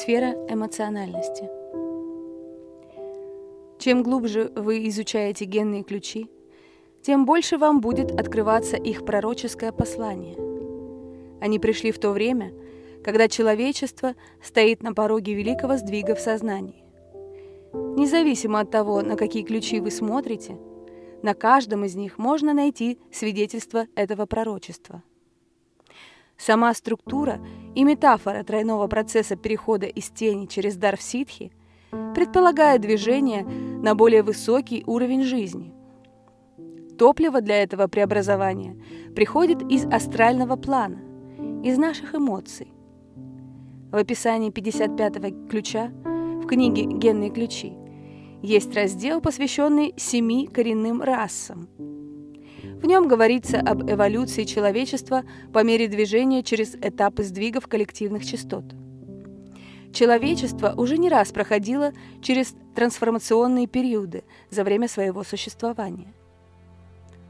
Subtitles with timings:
[0.00, 1.50] Сфера эмоциональности.
[3.80, 6.30] Чем глубже вы изучаете генные ключи,
[7.02, 10.36] тем больше вам будет открываться их пророческое послание.
[11.40, 12.52] Они пришли в то время,
[13.02, 16.84] когда человечество стоит на пороге великого сдвига в сознании.
[17.72, 20.58] Независимо от того, на какие ключи вы смотрите,
[21.24, 25.02] на каждом из них можно найти свидетельство этого пророчества.
[26.38, 27.40] Сама структура
[27.74, 31.52] и метафора тройного процесса перехода из тени через дар в ситхи
[32.14, 35.74] предполагает движение на более высокий уровень жизни.
[36.96, 38.76] Топливо для этого преобразования
[39.14, 40.98] приходит из астрального плана,
[41.64, 42.72] из наших эмоций.
[43.90, 45.90] В описании 55-го ключа
[46.42, 47.72] в книге «Генные ключи»
[48.42, 51.68] есть раздел, посвященный семи коренным расам–
[52.80, 58.64] в нем говорится об эволюции человечества по мере движения через этапы сдвигов коллективных частот.
[59.92, 66.14] Человечество уже не раз проходило через трансформационные периоды за время своего существования.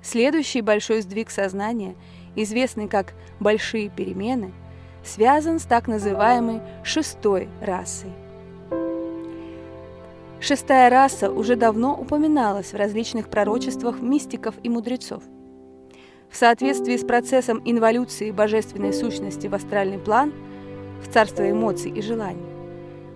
[0.02, 1.94] Следующий большой сдвиг сознания,
[2.36, 4.52] известный как «большие перемены»,
[5.02, 8.12] связан с так называемой шестой расой.
[10.40, 15.22] Шестая раса уже давно упоминалась в различных пророчествах мистиков и мудрецов–
[16.30, 20.32] в соответствии с процессом инволюции божественной сущности в астральный план,
[21.02, 22.46] в царство эмоций и желаний,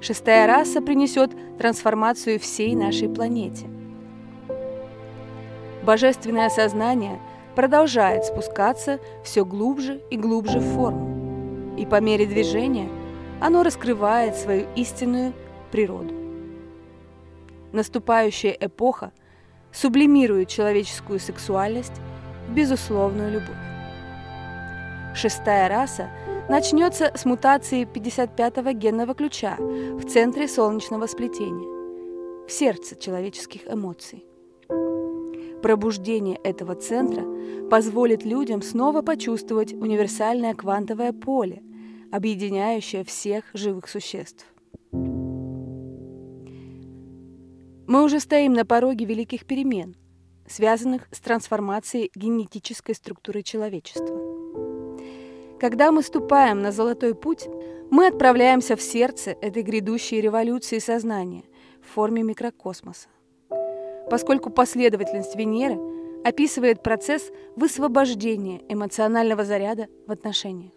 [0.00, 3.66] шестая раса принесет трансформацию всей нашей планете.
[5.82, 7.20] Божественное сознание
[7.54, 12.88] продолжает спускаться все глубже и глубже в форму, и по мере движения
[13.40, 15.32] оно раскрывает свою истинную
[15.70, 16.14] природу.
[17.72, 19.12] Наступающая эпоха
[19.72, 22.00] сублимирует человеческую сексуальность
[22.48, 23.56] безусловную любовь.
[25.14, 26.08] Шестая раса
[26.48, 34.24] начнется с мутации 55-го генного ключа в центре солнечного сплетения, в сердце человеческих эмоций.
[35.62, 37.24] Пробуждение этого центра
[37.70, 41.62] позволит людям снова почувствовать универсальное квантовое поле,
[42.10, 44.44] объединяющее всех живых существ.
[47.86, 49.94] Мы уже стоим на пороге великих перемен,
[50.48, 54.18] связанных с трансформацией генетической структуры человечества.
[55.60, 57.48] Когда мы ступаем на золотой путь,
[57.90, 61.44] мы отправляемся в сердце этой грядущей революции сознания
[61.80, 63.08] в форме микрокосмоса.
[64.10, 65.78] Поскольку последовательность Венеры
[66.24, 70.72] описывает процесс высвобождения эмоционального заряда в отношениях.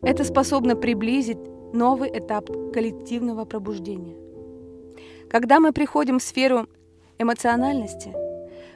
[0.00, 1.38] Это способно приблизить
[1.72, 4.16] новый этап коллективного пробуждения.
[5.30, 6.66] Когда мы приходим в сферу
[7.18, 8.14] эмоциональности–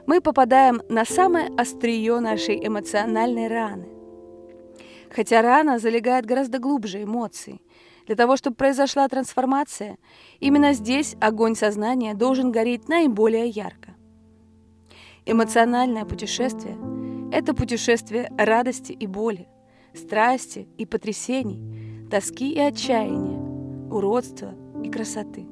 [0.09, 3.89] мы попадаем на самое острие нашей эмоциональной раны.
[5.11, 7.61] Хотя рана залегает гораздо глубже эмоций.
[8.07, 9.99] Для того, чтобы произошла трансформация,
[10.39, 13.93] именно здесь огонь сознания должен гореть наиболее ярко.
[15.27, 16.75] Эмоциональное путешествие–
[17.31, 19.47] это путешествие радости и боли,
[19.93, 23.37] страсти и потрясений, тоски и отчаяния,
[23.91, 25.45] уродства и красоты.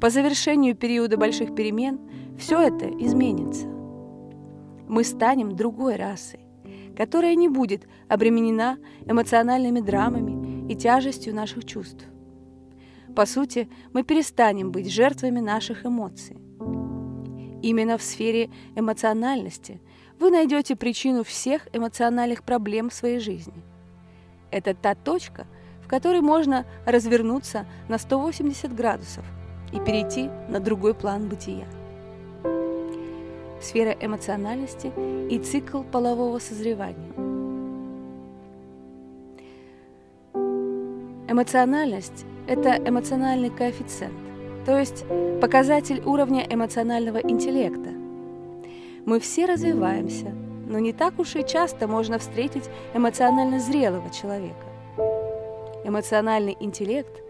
[0.00, 1.98] По завершению периода больших перемен
[2.38, 3.66] все это изменится.
[4.88, 6.40] Мы станем другой расой,
[6.96, 8.76] которая не будет обременена
[9.06, 12.04] эмоциональными драмами и тяжестью наших чувств.
[13.14, 16.36] По сути, мы перестанем быть жертвами наших эмоций.
[17.62, 19.80] Именно в сфере эмоциональности
[20.20, 23.64] вы найдете причину всех эмоциональных проблем в своей жизни.
[24.50, 25.46] Это та точка,
[25.82, 29.24] в которой можно развернуться на 180 градусов
[29.72, 31.66] и перейти на другой план бытия
[33.60, 34.92] сфера эмоциональности
[35.30, 37.12] и цикл полового созревания.
[41.28, 44.14] Эмоциональность– это эмоциональный коэффициент,
[44.64, 45.04] то есть
[45.40, 47.90] показатель уровня эмоционального интеллекта.
[49.04, 50.32] Мы все развиваемся,
[50.68, 54.65] но не так уж и часто можно встретить эмоционально зрелого человека.
[55.84, 57.22] Эмоциональный интеллект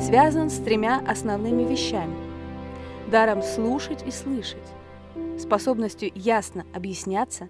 [0.00, 2.14] связан с тремя основными вещами–
[3.10, 4.58] даром слушать и слышать,
[5.38, 7.48] способностью ясно объясняться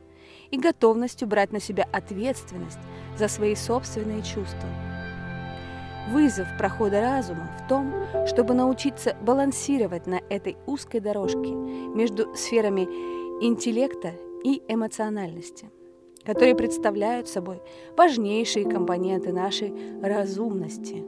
[0.50, 2.78] и готовностью брать на себя ответственность
[3.16, 4.68] за свои собственные чувства.
[6.10, 7.94] Вызов прохода разума в том,
[8.26, 12.82] чтобы научиться балансировать на этой узкой дорожке между сферами
[13.40, 14.12] интеллекта
[14.44, 15.70] и эмоциональности,
[16.24, 17.60] которые представляют собой
[17.96, 19.72] важнейшие компоненты нашей
[20.02, 21.04] разумности.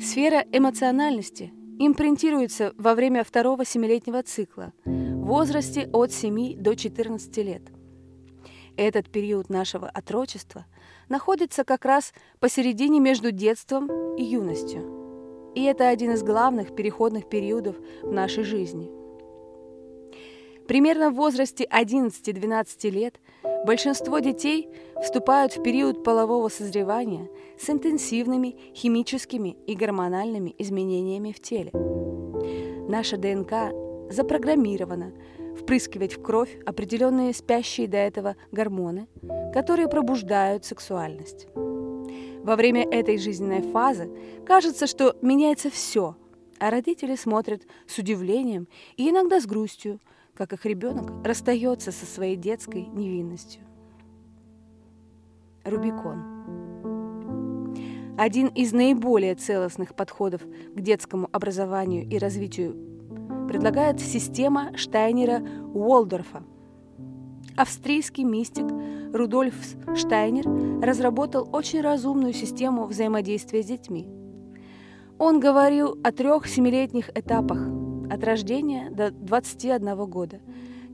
[0.00, 4.72] Сфера эмоциональности импринтируется во время второго семилетнего цикла–
[5.30, 7.62] возрасте от 7 до 14 лет.
[8.76, 10.66] Этот период нашего отрочества
[11.08, 14.98] находится как раз посередине между детством и юностью.
[15.54, 18.88] и это один из главных переходных периодов в нашей жизни.
[20.70, 23.18] Примерно в возрасте 11-12 лет
[23.66, 24.68] большинство детей
[25.02, 27.28] вступают в период полового созревания
[27.58, 31.72] с интенсивными химическими и гормональными изменениями в теле.
[32.88, 33.74] Наша ДНК
[34.12, 35.12] запрограммирована
[35.60, 39.08] впрыскивать в кровь определенные спящие до этого гормоны,
[39.52, 41.48] которые пробуждают сексуальность.
[42.44, 44.08] Во время этой жизненной фазы
[44.46, 46.14] кажется, что меняется все,
[46.60, 49.98] а родители смотрят с удивлением и иногда с грустью,
[50.40, 53.60] как их ребенок расстается со своей детской невинностью.
[55.66, 57.74] Рубикон.
[58.16, 60.40] Один из наиболее целостных подходов
[60.74, 62.74] к детскому образованию и развитию
[63.48, 65.42] предлагает система Штайнера
[65.74, 66.42] Уолдорфа.
[67.58, 68.64] Австрийский мистик
[69.12, 69.54] Рудольф
[69.94, 74.08] Штайнер разработал очень разумную систему взаимодействия с детьми.
[75.18, 77.58] Он говорил о трех семилетних этапах
[78.10, 80.40] от рождения до 21 года,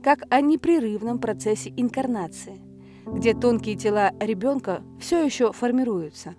[0.03, 2.61] как о непрерывном процессе инкарнации,
[3.05, 6.35] где тонкие тела ребенка все еще формируются.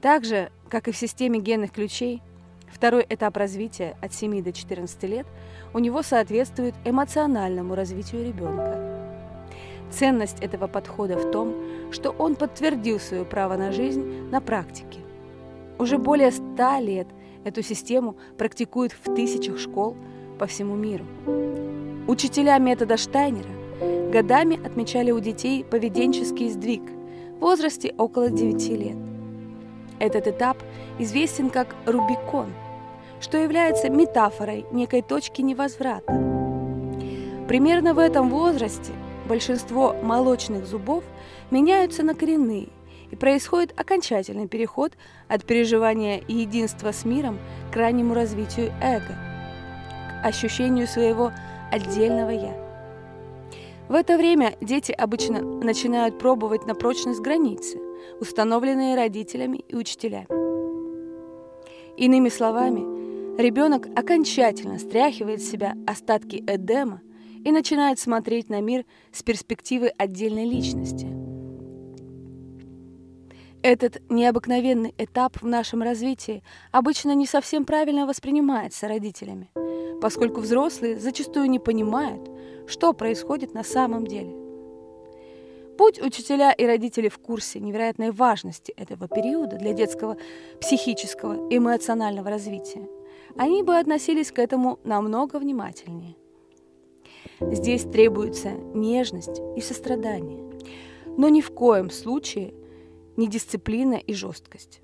[0.00, 2.22] Так же, как и в системе генных ключей,
[2.68, 5.26] второй этап развития от 7 до 14 лет
[5.74, 8.92] у него соответствует эмоциональному развитию ребенка.
[9.90, 11.54] Ценность этого подхода в том,
[11.92, 15.00] что он подтвердил свое право на жизнь на практике.
[15.78, 17.06] Уже более ста лет
[17.44, 19.96] эту систему практикуют в тысячах школ
[20.38, 21.04] по всему миру.
[22.06, 23.48] Учителя метода Штайнера
[24.10, 26.82] годами отмечали у детей поведенческий сдвиг
[27.36, 28.96] в возрасте около 9 лет.
[29.98, 30.58] Этот этап
[30.98, 32.52] известен как Рубикон,
[33.20, 36.12] что является метафорой некой точки невозврата.
[37.48, 38.92] Примерно в этом возрасте
[39.28, 41.04] большинство молочных зубов
[41.50, 42.68] меняются на коренные,
[43.12, 44.94] и происходит окончательный переход
[45.28, 47.38] от переживания единства с миром
[47.72, 49.16] к раннему развитию эго,
[50.08, 51.30] к ощущению своего
[51.70, 52.56] отдельного «я».
[53.88, 57.78] В это время дети обычно начинают пробовать на прочность границы,
[58.18, 60.26] установленные родителями и учителями.
[61.96, 62.80] Иными словами,
[63.40, 67.00] ребенок окончательно стряхивает с себя остатки Эдема–
[67.44, 71.06] и начинает смотреть на мир с перспективы отдельной личности.
[73.62, 76.42] Этот необыкновенный этап в нашем развитии
[76.72, 79.50] обычно не совсем правильно воспринимается родителями,
[80.00, 82.28] поскольку взрослые зачастую не понимают,
[82.66, 84.34] что происходит на самом деле.
[85.78, 90.16] Будь учителя и родители в курсе невероятной важности этого периода для детского
[90.60, 92.88] психического и эмоционального развития,
[93.36, 96.16] они бы относились к этому намного внимательнее.
[97.40, 100.42] Здесь требуется нежность и сострадание,
[101.16, 102.54] но ни в коем случае
[103.16, 104.80] не дисциплина и жесткость.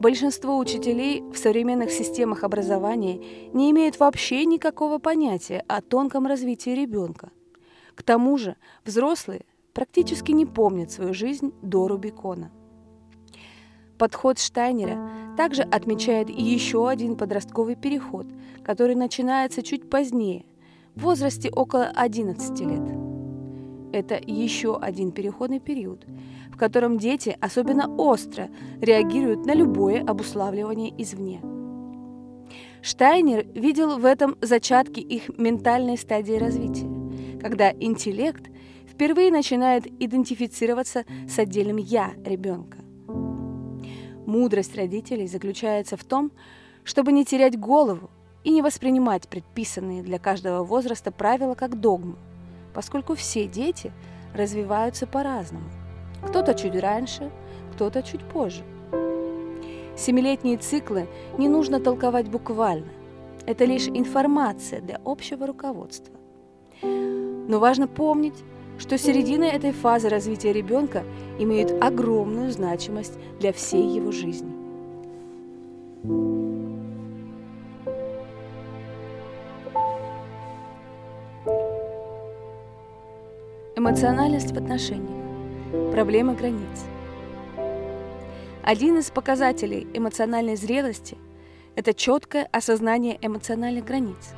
[0.00, 3.20] Большинство учителей в современных системах образования
[3.52, 7.30] не имеют вообще никакого понятия о тонком развитии ребенка.
[7.94, 12.50] К тому же взрослые практически не помнят свою жизнь до Рубикона.
[13.98, 18.26] Подход Штайнера также отмечает еще один подростковый переход,
[18.64, 20.44] который начинается чуть позднее–
[20.94, 22.82] в возрасте около 11 лет.
[23.92, 26.04] Это еще один переходный период,
[26.54, 28.48] в котором дети особенно остро
[28.80, 31.40] реагируют на любое обуславливание извне.
[32.80, 36.88] Штайнер видел в этом зачатки их ментальной стадии развития,
[37.40, 38.44] когда интеллект
[38.86, 42.78] впервые начинает идентифицироваться с отдельным «я» ребенка.
[44.24, 46.30] Мудрость родителей заключается в том,
[46.84, 48.10] чтобы не терять голову
[48.44, 52.14] и не воспринимать предписанные для каждого возраста правила как догму,
[52.72, 53.90] поскольку все дети
[54.34, 55.68] развиваются по-разному.
[56.26, 57.30] Кто-то чуть раньше,
[57.74, 58.62] кто-то чуть позже.
[59.96, 61.06] Семилетние циклы
[61.38, 62.88] не нужно толковать буквально.
[63.46, 66.14] Это лишь информация для общего руководства.
[66.82, 68.42] Но важно помнить,
[68.78, 71.04] что середина этой фазы развития ребенка
[71.38, 74.52] имеет огромную значимость для всей его жизни.
[83.76, 85.23] Эмоциональность в отношениях.
[85.92, 86.84] Проблема границ.
[88.62, 91.16] Один из показателей эмоциональной зрелости–
[91.76, 94.34] это четкое осознание эмоциональных границ.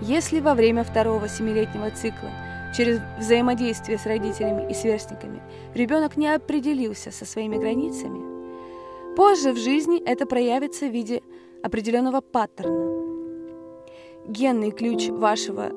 [0.00, 2.30] Если во время второго семилетнего цикла
[2.76, 5.42] через взаимодействие с родителями и сверстниками
[5.74, 11.22] ребенок не определился со своими границами, позже в жизни это проявится в виде
[11.62, 12.88] определенного паттерна.
[14.26, 15.70] Генный ключ вашего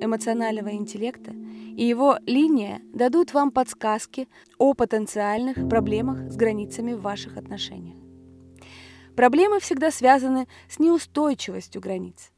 [0.00, 1.32] эмоционального интеллекта
[1.76, 7.96] и его линия дадут вам подсказки о потенциальных проблемах с границами в ваших отношениях.
[9.16, 12.32] Проблемы всегда связаны с неустойчивостью границ.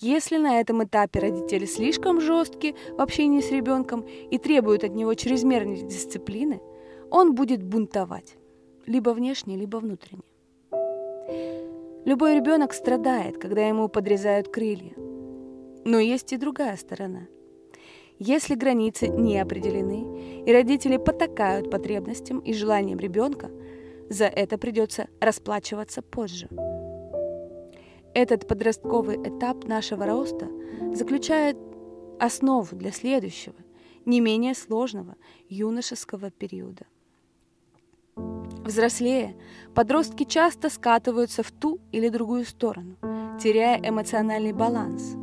[0.00, 5.14] Если на этом этапе родители слишком жесткие в общении с ребенком и требуют от него
[5.14, 6.60] чрезмерной дисциплины,
[7.10, 8.36] он будет бунтовать,
[8.86, 10.22] либо внешне, либо внутренне.
[12.04, 14.94] Любой ребенок страдает, когда ему подрезают крылья.
[15.84, 17.26] Но есть и другая сторона.
[18.18, 23.48] Если границы не определены, и родители потакают потребностям и желаниям ребенка,
[24.10, 26.48] за это придется расплачиваться позже.
[28.14, 30.48] Этот подростковый этап нашего роста
[30.94, 31.56] заключает
[32.18, 33.54] основу для следующего,
[34.04, 35.14] не менее сложного
[35.48, 36.86] юношеского периода.
[38.16, 39.36] Взрослея,
[39.74, 42.96] подростки часто скатываются в ту или другую сторону,
[43.40, 45.14] теряя эмоциональный баланс.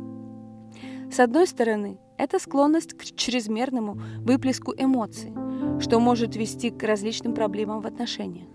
[1.12, 5.32] С одной стороны, это склонность к чрезмерному выплеску эмоций,
[5.80, 8.48] что может вести к различным проблемам в отношениях.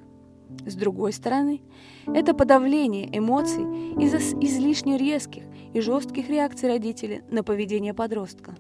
[0.66, 1.62] С другой стороны,
[2.08, 3.64] это подавление эмоций
[4.00, 8.56] из-за излишне резких и жестких реакций родителей на поведение подростка.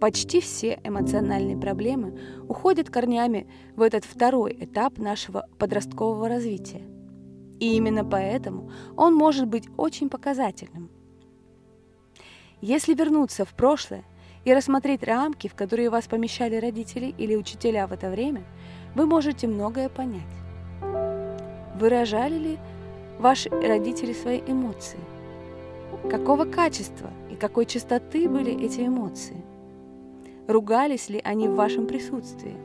[0.00, 2.16] Почти все эмоциональные проблемы
[2.48, 6.82] уходят корнями в этот второй этап нашего подросткового развития.
[7.58, 10.90] И именно поэтому он может быть очень показательным.
[12.60, 14.02] Если вернуться в прошлое
[14.44, 18.42] и рассмотреть рамки, в которые вас помещали родители или учителя в это время,
[18.96, 20.22] вы можете многое понять.
[21.76, 22.58] Выражали ли
[23.18, 24.98] ваши родители свои эмоции?
[26.10, 29.36] Какого качества и какой частоты были эти эмоции?
[30.48, 32.56] Ругались ли они в вашем присутствии?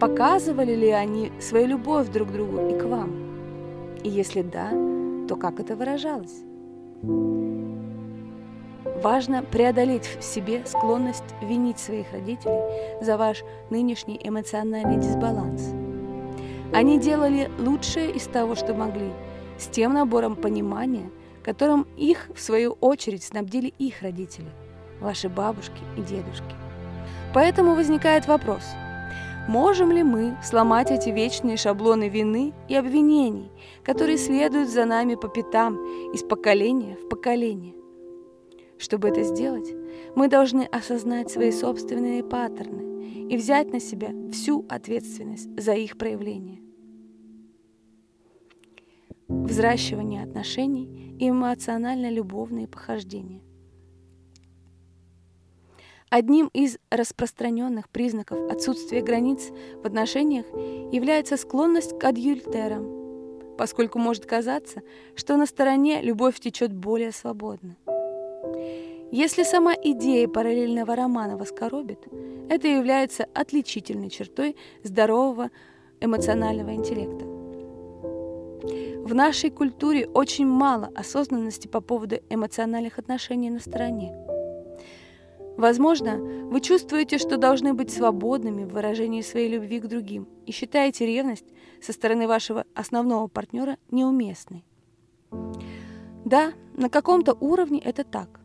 [0.00, 3.12] Показывали ли они свою любовь друг к другу и к вам?
[4.02, 4.70] И если да,
[5.28, 6.42] то как это выражалось?
[9.02, 12.60] Важно преодолеть в себе склонность винить своих родителей
[13.00, 15.72] за ваш нынешний эмоциональный дисбаланс.
[16.72, 19.12] Они делали лучшее из того, что могли,
[19.56, 21.10] с тем набором понимания,
[21.44, 24.48] которым их, в свою очередь, снабдили их родители,
[25.00, 26.56] ваши бабушки и дедушки.
[27.32, 28.64] Поэтому возникает вопрос,
[29.46, 33.52] можем ли мы сломать эти вечные шаблоны вины и обвинений,
[33.84, 35.76] которые следуют за нами по пятам
[36.12, 37.77] из поколения в поколение?
[38.78, 39.74] Чтобы это сделать,
[40.14, 46.62] мы должны осознать свои собственные паттерны и взять на себя всю ответственность за их проявление.
[49.26, 53.42] Взращивание отношений и эмоционально-любовные похождения.
[56.10, 59.50] Одним из распространенных признаков отсутствия границ
[59.82, 60.46] в отношениях
[60.90, 64.80] является склонность к адюльтерам, поскольку может казаться,
[65.16, 67.76] что на стороне любовь течет более свободно.
[69.10, 72.06] Если сама идея параллельного романа вас коробит,
[72.48, 75.50] это является отличительной чертой здорового
[76.00, 77.24] эмоционального интеллекта.
[79.04, 84.14] В нашей культуре очень мало осознанности по поводу эмоциональных отношений на стороне–
[85.58, 91.04] Возможно, вы чувствуете, что должны быть свободными в выражении своей любви к другим и считаете
[91.04, 91.46] ревность
[91.82, 94.64] со стороны вашего основного партнера неуместной.
[96.24, 98.37] Да, на каком-то уровне это так.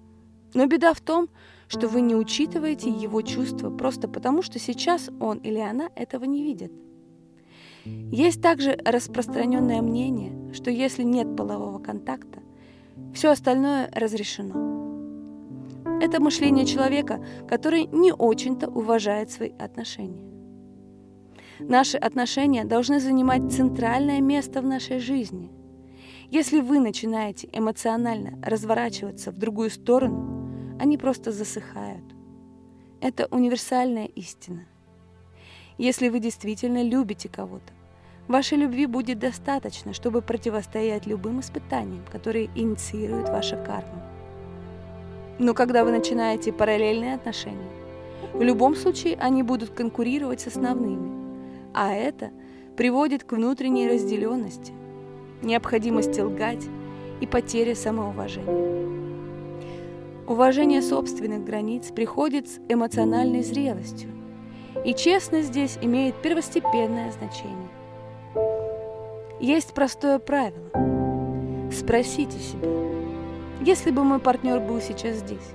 [0.53, 1.29] Но беда в том,
[1.67, 6.43] что вы не учитываете его чувства просто потому, что сейчас он или она этого не
[6.43, 6.71] видят.
[7.85, 12.39] Есть также распространенное мнение, что если нет полового контакта,
[13.13, 14.83] все остальное разрешено.
[16.01, 20.23] Это мышление человека, который не очень-то уважает свои отношения.
[21.59, 25.51] Наши отношения должны занимать центральное место в нашей жизни.
[26.29, 30.42] Если вы начинаете эмоционально разворачиваться в другую сторону,
[30.83, 32.03] они просто засыхают.
[32.99, 34.65] Это универсальная истина.
[35.77, 37.71] Если вы действительно любите кого-то,
[38.27, 44.03] вашей любви будет достаточно, чтобы противостоять любым испытаниям, которые инициирует ваша карма.
[45.39, 47.71] Но когда вы начинаете параллельные отношения,
[48.33, 52.31] в любом случае они будут конкурировать с основными, а это
[52.75, 54.73] приводит к внутренней разделенности,
[55.41, 56.65] необходимости лгать
[57.21, 59.02] и потере самоуважения.
[60.25, 64.09] Уважение собственных границ приходит с эмоциональной зрелостью,
[64.85, 67.69] и честность здесь имеет первостепенное значение.
[69.41, 70.69] Есть простое правило.
[71.73, 72.69] Спросите себя,
[73.59, 75.51] если бы мой партнер был сейчас здесь,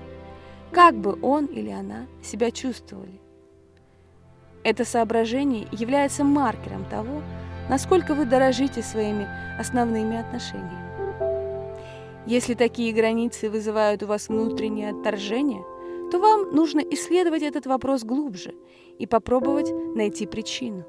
[0.71, 3.23] как бы он или она себя чувствовали?
[4.65, 7.23] Это соображение является маркером того,
[7.71, 9.27] насколько вы дорожите своими
[9.59, 10.88] основными отношениями.
[12.29, 15.65] Если такие границы вызывают у вас внутреннее отторжение,
[16.11, 18.55] то вам нужно исследовать этот вопрос глубже
[18.99, 20.85] и попробовать найти причину.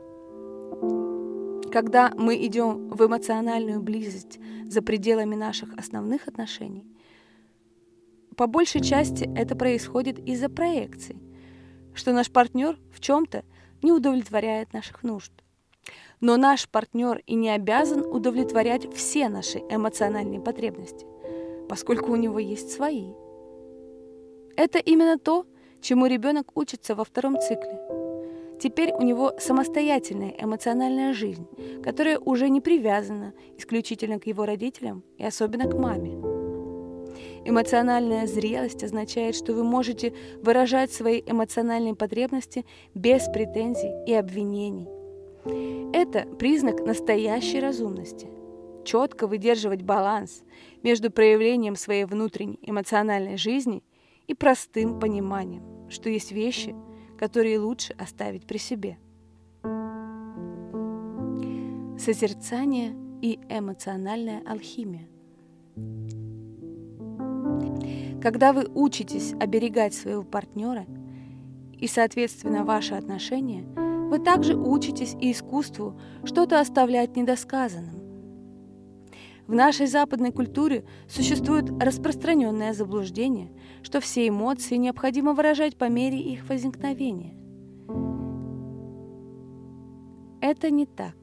[1.72, 6.86] Когда мы идем в эмоциональную близость за пределами наших основных отношений,
[8.36, 11.16] по большей части это происходит из-за проекций,
[11.94, 13.46] что наш партнер в чем-то
[13.82, 15.32] не удовлетворяет наших нужд.
[16.20, 21.06] Но наш партнер и не обязан удовлетворять все наши эмоциональные потребности,
[21.70, 23.14] поскольку у него есть свои.
[24.58, 25.46] Это именно то,
[25.80, 27.80] чему ребенок учится во втором цикле–
[28.60, 31.48] Теперь у него самостоятельная эмоциональная жизнь,
[31.82, 36.12] которая уже не привязана исключительно к его родителям и особенно к маме.
[37.46, 44.90] Эмоциональная зрелость означает, что вы можете выражать свои эмоциональные потребности без претензий и обвинений.
[45.94, 48.28] Это признак настоящей разумности.
[48.90, 50.44] Четко выдерживать баланс
[50.84, 53.84] между проявлением своей внутренней эмоциональной жизни
[54.28, 56.76] и простым пониманием, что есть вещи–
[57.20, 58.98] которые лучше оставить при себе.
[62.00, 65.06] Созерцание и эмоциональная алхимия.
[68.22, 70.86] Когда вы учитесь оберегать своего партнера
[71.74, 73.66] и, соответственно, ваши отношения,
[74.10, 77.99] вы также учитесь и искусству что-то оставлять недосказанным.
[79.50, 83.50] В нашей западной культуре существует распространенное заблуждение,
[83.82, 87.34] что все эмоции необходимо выражать по мере их возникновения.
[90.40, 91.16] Это не так.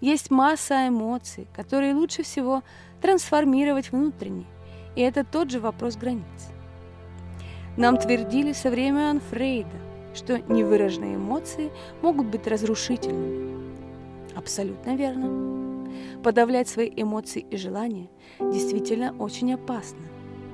[0.00, 2.64] Есть масса эмоций, которые лучше всего
[3.00, 4.46] трансформировать внутренне,
[4.96, 6.24] и это тот же вопрос границ.
[7.76, 9.78] Нам твердили со времен Фрейда,
[10.12, 11.70] что невыраженные эмоции
[12.02, 13.46] могут быть разрушительными.
[14.34, 15.65] Абсолютно верно
[16.26, 18.08] подавлять свои эмоции и желания
[18.40, 20.00] действительно очень опасно.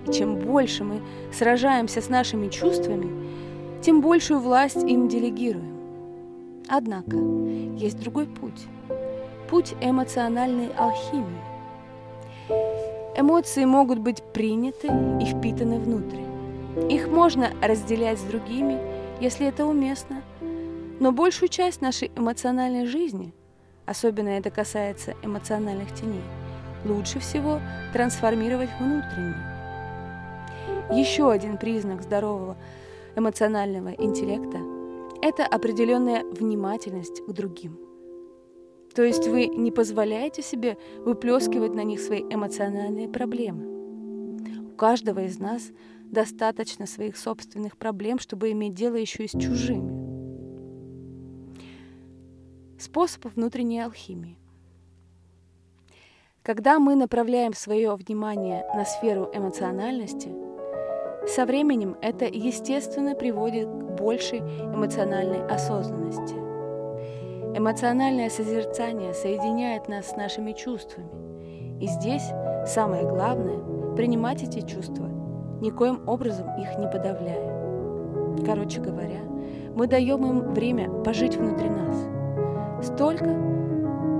[0.06, 1.00] И чем больше мы
[1.32, 6.62] сражаемся с нашими чувствами, тем большую власть им делегируем.
[6.68, 8.66] Однако есть другой путь.
[9.48, 11.40] Путь эмоциональной алхимии.
[13.16, 14.88] Эмоции могут быть приняты
[15.22, 16.20] и впитаны внутрь.
[16.90, 18.78] Их можно разделять с другими,
[19.22, 20.20] если это уместно,
[21.00, 23.32] но большую часть нашей эмоциональной жизни–
[23.92, 26.24] особенно это касается эмоциональных теней,
[26.86, 27.60] лучше всего
[27.92, 29.36] трансформировать внутренне.
[30.90, 32.56] Еще один признак здорового
[33.16, 34.58] эмоционального интеллекта–
[35.22, 37.78] это определенная внимательность к другим.
[38.94, 44.72] То есть вы не позволяете себе выплескивать на них свои эмоциональные проблемы.
[44.72, 45.70] У каждого из нас
[46.04, 50.21] достаточно своих собственных проблем, чтобы иметь дело еще и с чужими.
[52.82, 54.36] Способ внутренней алхимии.
[56.42, 60.30] Когда мы направляем свое внимание на сферу эмоциональности,
[61.28, 66.34] со временем это естественно приводит к большей эмоциональной осознанности.
[67.56, 71.80] Эмоциональное созерцание соединяет нас с нашими чувствами.
[71.80, 72.30] И здесь
[72.66, 75.06] самое главное– принимать эти чувства,
[75.60, 78.44] никоим образом их не подавляя.
[78.44, 79.20] Короче говоря,
[79.76, 82.08] мы даем им время пожить внутри нас–
[82.82, 83.38] Столько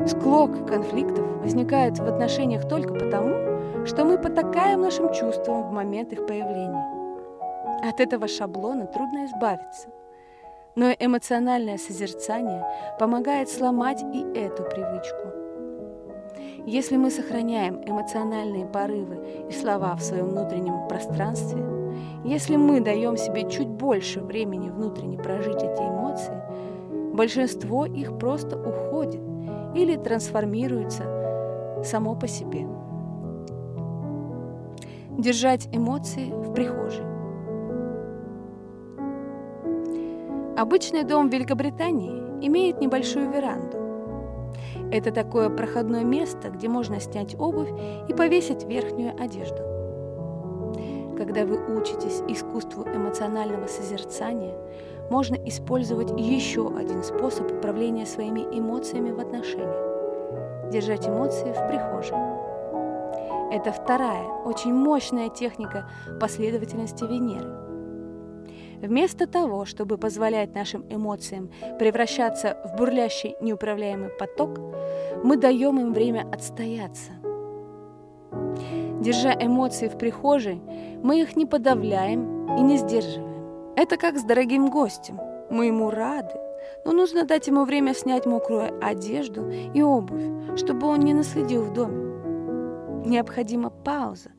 [0.07, 6.27] склок конфликтов возникает в отношениях только потому, что мы потакаем нашим чувствам в момент их
[6.27, 6.87] появления.
[7.83, 9.89] От этого шаблона трудно избавиться.
[10.77, 12.65] Но эмоциональное созерцание
[12.99, 15.43] помогает сломать и эту привычку.
[16.65, 21.61] Если мы сохраняем эмоциональные порывы и слова в своем внутреннем пространстве,
[22.25, 26.41] если мы даем себе чуть больше времени внутренне прожить эти эмоции,
[27.13, 29.21] Большинство их просто уходит
[29.75, 32.67] или трансформируется само по себе.
[35.19, 37.05] Держать эмоции в прихожей.
[40.57, 43.79] Обычный дом в Великобритании имеет небольшую веранду.
[44.91, 47.71] Это такое проходное место, где можно снять обувь
[48.09, 49.63] и повесить верхнюю одежду.
[51.17, 54.55] Когда вы учитесь искусству эмоционального созерцания,
[55.11, 62.17] можно использовать еще один способ управления своими эмоциями в отношениях– держать эмоции в прихожей.
[63.53, 65.89] Это вторая, очень мощная техника
[66.19, 67.51] последовательности Венеры.
[68.81, 74.59] Вместо того, чтобы позволять нашим эмоциям превращаться в бурлящий неуправляемый поток,
[75.23, 77.13] мы даем им время отстояться.
[79.01, 80.61] Держа эмоции в прихожей,
[81.03, 83.32] мы их не подавляем и не сдерживаем.
[83.75, 85.19] Это как с дорогим гостем.
[85.49, 86.35] Мы ему рады,
[86.85, 91.73] но нужно дать ему время снять мокрую одежду и обувь, чтобы он не наследил в
[91.73, 93.07] доме.
[93.07, 94.31] Необходима пауза,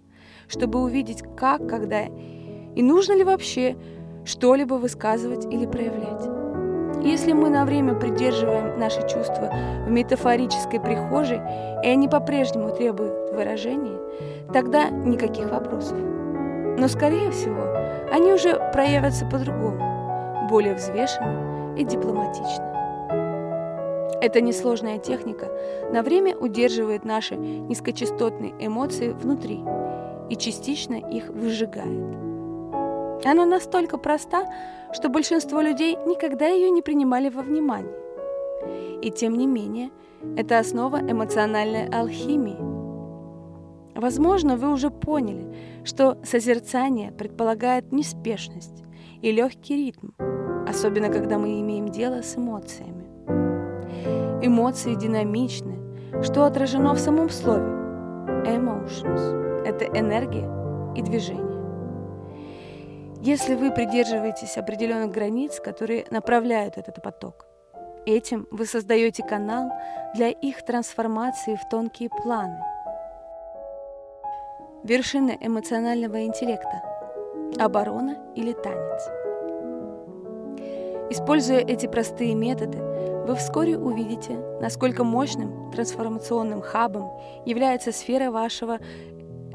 [0.48, 3.76] чтобы увидеть, как, когда и нужно ли вообще
[4.24, 6.30] что-либо высказывать или проявлять.
[7.04, 9.52] Если мы на время придерживаем наши чувства
[9.86, 11.42] в метафорической прихожей,
[11.84, 14.00] и они по-прежнему требуют выражения,
[14.54, 15.98] тогда никаких вопросов.
[16.78, 17.73] Но, скорее всего,
[18.14, 22.70] они уже проявятся по-другому, более взвешенно и дипломатично.
[24.22, 25.52] Эта несложная техника
[25.92, 29.62] на время удерживает наши низкочастотные эмоции внутри
[30.30, 32.16] и частично их выжигает.
[33.26, 34.46] Она настолько проста,
[34.94, 37.96] что большинство людей никогда ее не принимали во внимание.
[39.02, 39.90] И тем не менее,
[40.38, 42.73] это основа эмоциональной алхимии.
[43.96, 48.84] Возможно, вы уже поняли, что созерцание предполагает неспешность
[49.22, 50.10] и легкий ритм,
[50.68, 53.04] особенно когда мы имеем дело с эмоциями.
[54.46, 55.78] Эмоции динамичны,
[56.24, 57.66] что отражено в самом слове
[58.46, 60.50] emotions– это энергия
[60.96, 61.54] и движение.
[63.22, 67.46] Если вы придерживаетесь определенных границ, которые направляют этот поток,
[68.06, 69.72] этим вы создаете канал
[70.14, 72.60] для их трансформации в тонкие планы.
[74.84, 76.84] Вершина эмоционального интеллекта–
[77.60, 79.10] оборона или танец.
[81.10, 82.80] Используя эти простые методы,
[83.28, 87.12] вы вскоре увидите, насколько мощным трансформационным хабом
[87.46, 88.80] является сфера вашего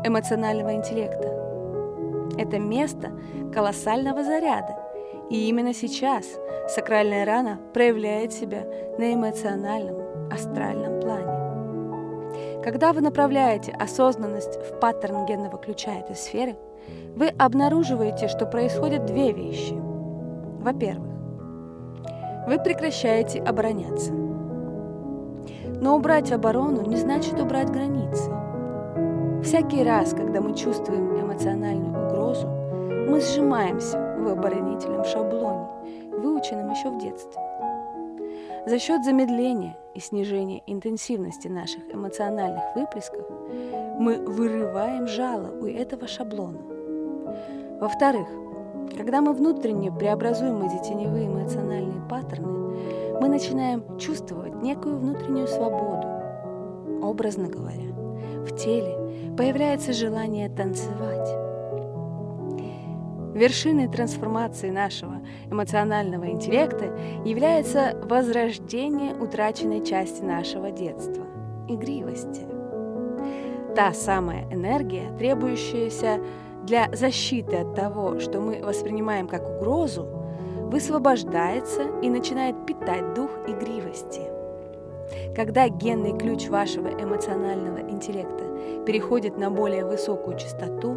[0.05, 1.45] эмоционального интеллекта–
[2.39, 3.11] это место
[3.53, 4.77] колоссального заряда.
[5.29, 6.25] И именно сейчас
[6.69, 8.65] сакральная рана проявляет себя
[8.97, 11.28] на эмоциональном, астральном плане.
[12.63, 16.57] Когда вы направляете осознанность в паттерн генного ключа этой сферы,
[17.15, 19.75] вы обнаруживаете, что происходят две вещи.
[20.61, 21.09] Во-первых,
[22.49, 24.13] вы прекращаете обороняться.
[25.81, 28.31] Но убрать оборону не значит убрать границы.
[29.45, 35.69] Всякий раз, когда мы чувствуем эмоциональную угрозу, мы сжимаемся в оборонительном шаблоне,
[36.13, 37.48] выученном еще в детстве.
[38.69, 43.25] За счет замедления и снижения интенсивности наших эмоциональных выплесков
[43.99, 46.59] мы вырываем жало у этого шаблона.
[47.81, 48.29] Во-вторых,
[48.95, 56.07] когда мы внутренне преобразуем эти теневые эмоциональные паттерны, мы начинаем чувствовать некую внутреннюю свободу.
[57.03, 57.91] Образно говоря,
[58.45, 61.48] в теле появляется желание танцевать.
[63.39, 66.87] Вершиной трансформации нашего эмоционального интеллекта
[67.25, 71.25] является возрождение утраченной части нашего детства–
[71.69, 72.41] игривости.
[73.77, 76.21] Та самая энергия, требующаяся
[76.65, 80.09] для защиты от того, что мы воспринимаем как угрозу,
[80.65, 84.23] высвобождается и начинает питать дух игривости–
[85.39, 90.95] когда генный ключ вашего эмоционального интеллекта переходит на более высокую частоту,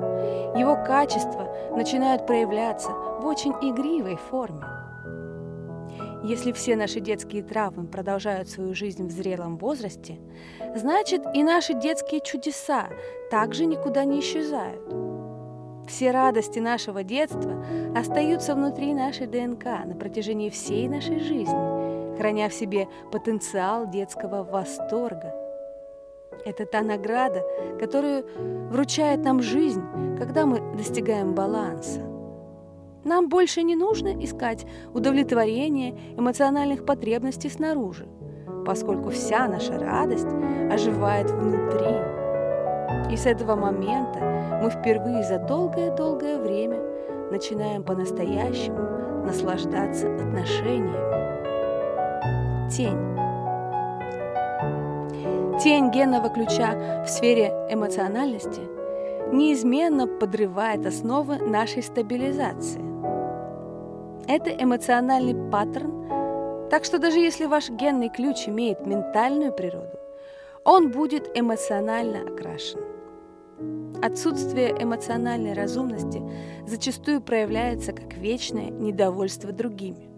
[0.57, 4.65] его качества начинают проявляться в очень игривой форме.
[6.23, 10.17] Если все наши детские травмы продолжают свою жизнь в зрелом возрасте,
[10.75, 12.87] значит и наши детские чудеса
[13.29, 14.81] также никуда не исчезают.
[15.87, 17.63] Все радости нашего детства
[17.95, 21.80] остаются внутри нашей ДНК на протяжении всей нашей жизни–
[22.21, 25.33] храня в себе потенциал детского восторга.
[26.45, 27.43] Это та награда,
[27.79, 28.23] которую
[28.69, 29.81] вручает нам жизнь,
[30.19, 32.01] когда мы достигаем баланса.
[33.03, 38.07] Нам больше не нужно искать удовлетворение эмоциональных потребностей снаружи,
[38.67, 40.27] поскольку вся наша радость
[40.71, 41.95] оживает внутри.
[43.11, 46.77] И с этого момента мы впервые за долгое-долгое время
[47.31, 51.30] начинаем по-настоящему наслаждаться отношениями
[52.71, 52.97] тень.
[55.59, 58.61] Тень генного ключа в сфере эмоциональности
[59.33, 62.81] неизменно подрывает основы нашей стабилизации.
[64.27, 69.99] Это эмоциональный паттерн, так что даже если ваш генный ключ имеет ментальную природу,
[70.63, 72.79] он будет эмоционально окрашен.
[74.01, 76.23] Отсутствие эмоциональной разумности
[76.65, 80.10] зачастую проявляется как вечное недовольство другими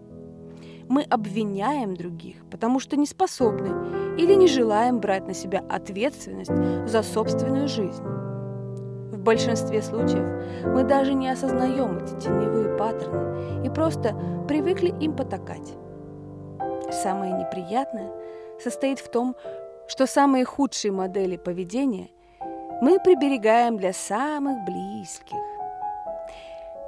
[0.88, 6.52] мы обвиняем других, потому что не способны или не желаем брать на себя ответственность
[6.88, 8.02] за собственную жизнь.
[8.02, 14.14] В большинстве случаев мы даже не осознаем эти теневые паттерны и просто
[14.46, 15.74] привыкли им потакать.
[16.90, 18.10] Самое неприятное
[18.62, 19.34] состоит в том,
[19.88, 22.08] что самые худшие модели поведения
[22.80, 25.38] мы приберегаем для самых близких.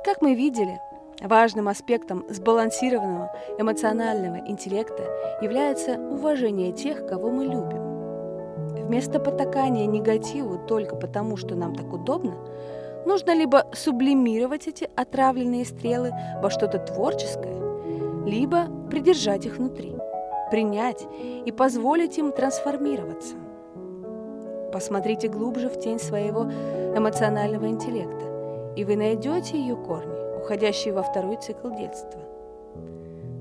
[0.04, 0.80] Как мы видели,
[1.22, 5.04] Важным аспектом сбалансированного эмоционального интеллекта
[5.40, 8.86] является уважение тех, кого мы любим.
[8.86, 12.34] вместо потакания негативу только потому, что нам так удобно,
[13.04, 17.56] нужно либо сублимировать эти отравленные стрелы во что-то творческое,
[18.24, 19.96] либо придержать их внутри,
[20.50, 21.06] принять
[21.44, 23.36] и позволить им трансформироваться.
[24.72, 26.44] Посмотрите глубже в тень своего
[26.94, 30.15] эмоционального интеллекта, и вы найдете ее корни,
[30.46, 32.20] уходящие во второй цикл детства.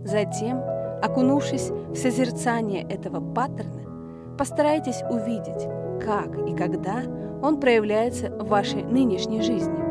[0.04, 0.60] Затем,
[1.04, 5.68] окунувшись в созерцание этого паттерна, постарайтесь увидеть,
[6.04, 7.04] как и когда
[7.44, 9.86] он проявляется в вашей нынешней жизни.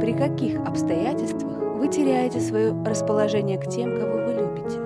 [0.00, 4.78] При каких обстоятельствах вы теряете свое расположение к тем, кого вы любите.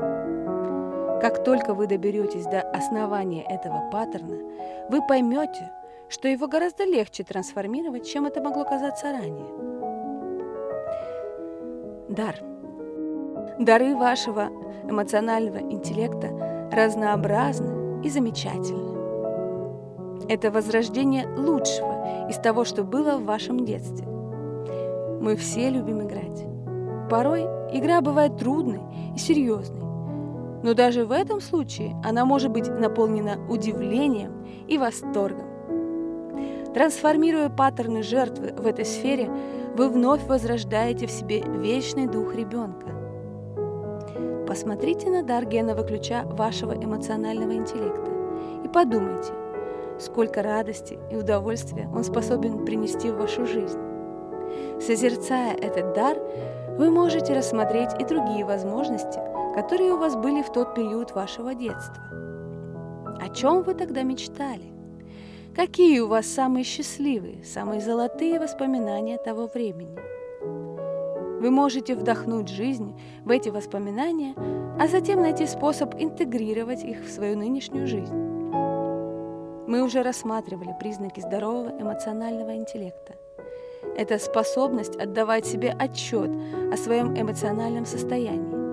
[1.22, 4.36] Как только вы доберетесь до основания этого паттерна,
[4.90, 5.70] вы поймете,
[6.10, 9.67] что его гораздо легче трансформировать, чем это могло казаться ранее.
[12.08, 12.36] Дар.
[13.58, 14.48] Дары вашего
[14.88, 18.96] эмоционального интеллекта разнообразны и замечательны.
[20.28, 24.06] Это возрождение лучшего из того, что было в вашем детстве.
[24.06, 26.46] Мы все любим играть.
[27.10, 27.42] Порой
[27.72, 28.80] игра бывает трудной
[29.14, 29.82] и серьезной,
[30.62, 35.47] но даже в этом случае она может быть наполнена удивлением и восторгом.
[36.78, 39.28] Трансформируя паттерны жертвы в этой сфере,
[39.74, 42.86] вы вновь возрождаете в себе вечный дух ребенка.
[44.46, 48.12] Посмотрите на дар генного ключа вашего эмоционального интеллекта
[48.64, 49.32] и подумайте,
[49.98, 53.80] сколько радости и удовольствия он способен принести в вашу жизнь.
[54.80, 56.16] Созерцая этот дар,
[56.78, 59.18] вы можете рассмотреть и другие возможности,
[59.56, 62.04] которые у вас были в тот период вашего детства.
[63.20, 64.77] О чем вы тогда мечтали?
[65.58, 69.98] Какие у вас самые счастливые, самые золотые воспоминания того времени?
[71.40, 74.34] Вы можете вдохнуть жизнь в эти воспоминания,
[74.80, 78.14] а затем найти способ интегрировать их в свою нынешнюю жизнь.
[79.66, 83.16] Мы уже рассматривали признаки здорового эмоционального интеллекта–
[83.98, 86.30] это способность отдавать себе отчет
[86.72, 88.67] о своем эмоциональном состоянии,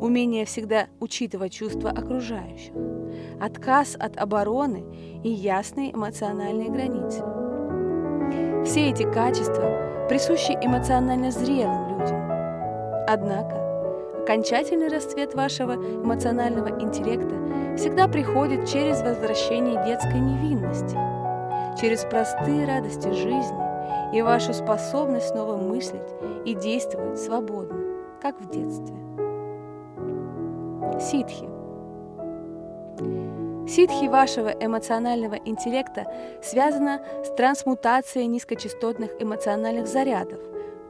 [0.00, 2.72] умение всегда учитывать чувства окружающих,
[3.40, 4.84] отказ от обороны
[5.22, 7.22] и ясные эмоциональные границы.
[8.64, 12.20] Все эти качества присущи эмоционально зрелым людям.
[13.06, 20.96] Однако окончательный расцвет вашего эмоционального интеллекта всегда приходит через возвращение детской невинности,
[21.80, 23.70] через простые радости жизни,
[24.16, 26.00] и вашу способность снова мыслить
[26.44, 27.78] и действовать свободно,
[28.20, 28.96] как в детстве.
[31.00, 31.48] Ситхи.
[33.66, 36.06] Ситхи вашего эмоционального интеллекта
[36.42, 40.40] связана с трансмутацией низкочастотных эмоциональных зарядов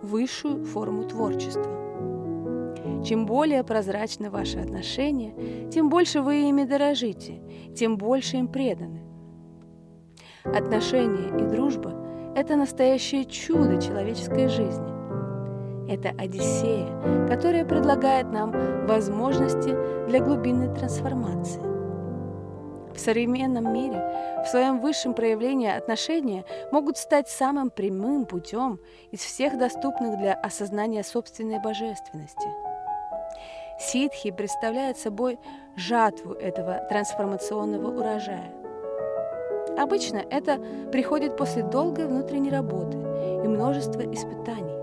[0.02, 1.70] в высшую форму творчества.
[3.04, 7.40] Чем более прозрачны ваши отношения, тем больше вы ими дорожите,
[7.76, 9.02] тем больше им преданы.
[10.42, 11.94] Отношения и дружба
[12.34, 14.99] это настоящее чудо человеческой жизни.
[15.90, 19.76] Это Одиссея, которая предлагает нам возможности
[20.06, 21.60] для глубинной трансформации.
[22.94, 24.00] В современном мире
[24.44, 28.78] в своем высшем проявлении отношения могут стать самым прямым путем
[29.10, 32.48] из всех доступных для осознания собственной божественности.
[33.80, 35.40] Ситхи представляют собой
[35.74, 38.52] жатву этого трансформационного урожая.
[39.76, 40.60] Обычно это
[40.92, 42.96] приходит после долгой внутренней работы
[43.44, 44.79] и множества испытаний.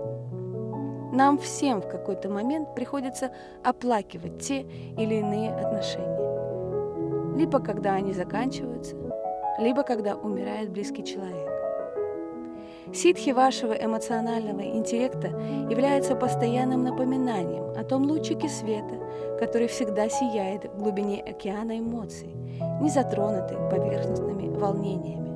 [1.12, 3.30] Нам всем в какой-то момент приходится
[3.64, 4.62] оплакивать те
[4.96, 7.36] или иные отношения.
[7.36, 8.96] Либо когда они заканчиваются,
[9.58, 11.48] либо когда умирает близкий человек.
[12.92, 15.28] Ситхи вашего эмоционального интеллекта
[15.70, 18.94] является постоянным напоминанием о том лучике света,
[19.38, 22.34] который всегда сияет в глубине океана эмоций,
[22.80, 25.27] не затронутый поверхностными волнениями.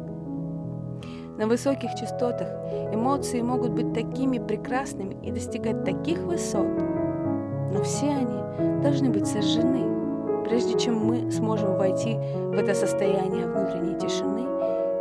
[1.38, 2.48] На высоких частотах
[2.92, 6.66] эмоции могут быть такими прекрасными и достигать таких высот,
[7.72, 13.98] но все они должны быть сожжены, прежде чем мы сможем войти в это состояние внутренней
[13.98, 14.42] тишины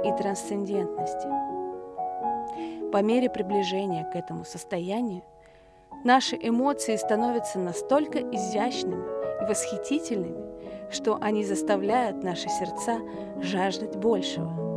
[0.08, 1.28] и трансцендентности.
[2.92, 5.24] По мере приближения к этому состоянию
[6.06, 9.04] наши эмоции становятся настолько изящными
[9.42, 13.00] и восхитительными, что они заставляют наши сердца
[13.42, 14.71] жаждать большего.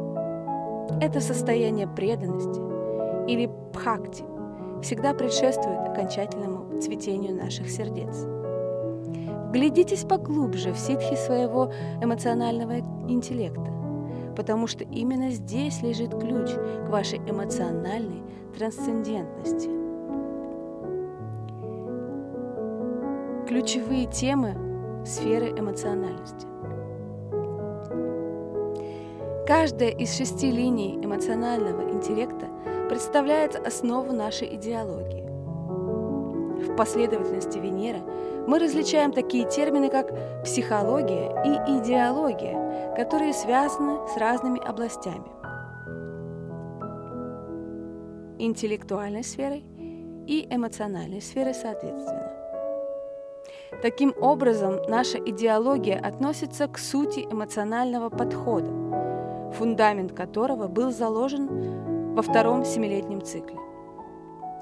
[1.00, 2.61] Это состояние преданности
[3.30, 4.24] или пхакти
[4.83, 8.26] всегда предшествует окончательному цветению наших сердец.
[9.52, 12.78] Глядитесь поглубже в ситхи своего эмоционального
[13.09, 13.74] интеллекта
[14.35, 18.22] потому что именно здесь лежит ключ к вашей эмоциональной
[18.57, 19.70] трансцендентности.
[23.48, 26.46] Ключевые темы сферы эмоциональности.
[29.46, 32.46] Каждая из шести линий эмоционального интеллекта
[32.88, 35.22] представляет основу нашей идеологии.
[36.64, 38.00] В последовательности Венеры
[38.46, 45.28] мы различаем такие термины, как психология и идеология, которые связаны с разными областями.
[48.38, 49.62] Интеллектуальной сферой
[50.26, 52.33] и эмоциональной сферой соответственно.
[53.83, 58.70] Таким образом, наша идеология относится к сути эмоционального подхода,
[59.55, 63.59] фундамент которого был заложен во втором семилетнем цикле.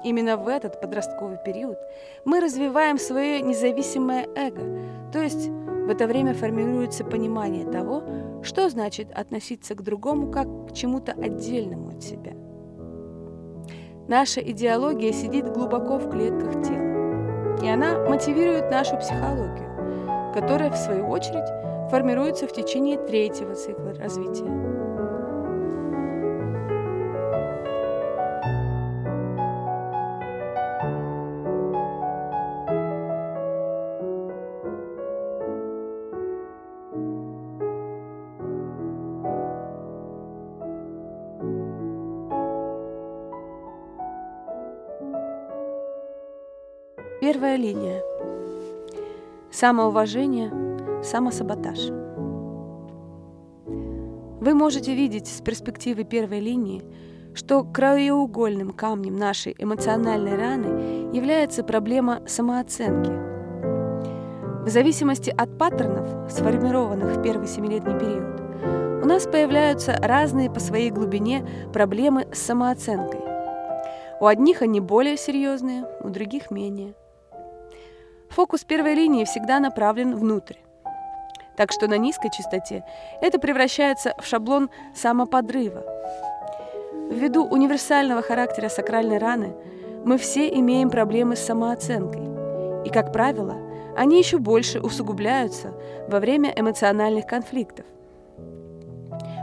[0.03, 1.77] Именно в этот подростковый период
[2.25, 4.61] мы развиваем свое независимое эго,
[5.11, 8.03] то есть в это время формируется понимание того,
[8.41, 12.33] что значит относиться к другому как к чему-то отдельному от себя.
[14.07, 21.07] Наша идеология сидит глубоко в клетках тела, и она мотивирует нашу психологию, которая, в свою
[21.07, 21.49] очередь,
[21.89, 24.72] формируется в течение третьего цикла развития.
[47.43, 48.01] Первая линия.
[49.51, 50.49] Самоуважение,
[51.03, 51.77] самосаботаж.
[54.39, 56.81] Вы можете видеть с перспективы первой линии,
[57.35, 63.11] что краеугольным камнем нашей эмоциональной раны является проблема самооценки.
[64.63, 70.91] В зависимости от паттернов, сформированных в первый семилетний период, у нас появляются разные по своей
[70.91, 73.19] глубине проблемы с самооценкой.
[74.21, 76.95] У одних они более серьезные, у других менее.
[78.35, 80.55] Фокус первой линии всегда направлен внутрь.
[81.55, 82.83] Так что на низкой частоте
[83.21, 85.83] это превращается в шаблон самоподрыва.
[87.11, 89.53] Ввиду универсального характера сакральной раны
[90.03, 92.23] мы все имеем проблемы с самооценкой.
[92.87, 93.55] И, как правило,
[93.95, 95.75] они еще больше усугубляются
[96.07, 97.85] во время эмоциональных конфликтов.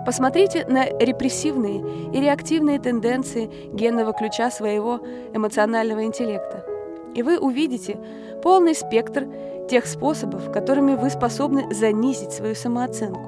[0.04, 4.98] Посмотрите на репрессивные и реактивные тенденции генного ключа своего
[5.32, 6.66] эмоционального интеллекта.
[7.14, 7.98] И вы увидите
[8.40, 9.26] полный спектр
[9.68, 13.20] тех способов, которыми вы способны занизить свою самооценку.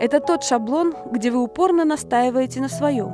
[0.00, 3.12] Это тот шаблон, где вы упорно настаиваете на своем,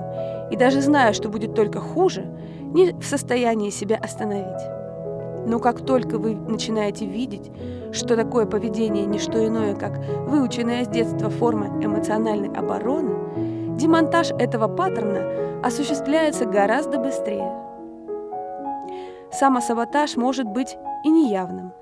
[0.51, 2.27] и даже зная, что будет только хуже,
[2.73, 4.63] не в состоянии себя остановить.
[5.47, 7.51] Но как только вы начинаете видеть,
[7.93, 14.69] что такое поведение не что иное, как выученная с детства форма эмоциональной обороны, демонтаж этого
[14.69, 17.53] паттерна осуществляется гораздо быстрее–
[19.33, 21.73] самосаботаж может быть и неявным.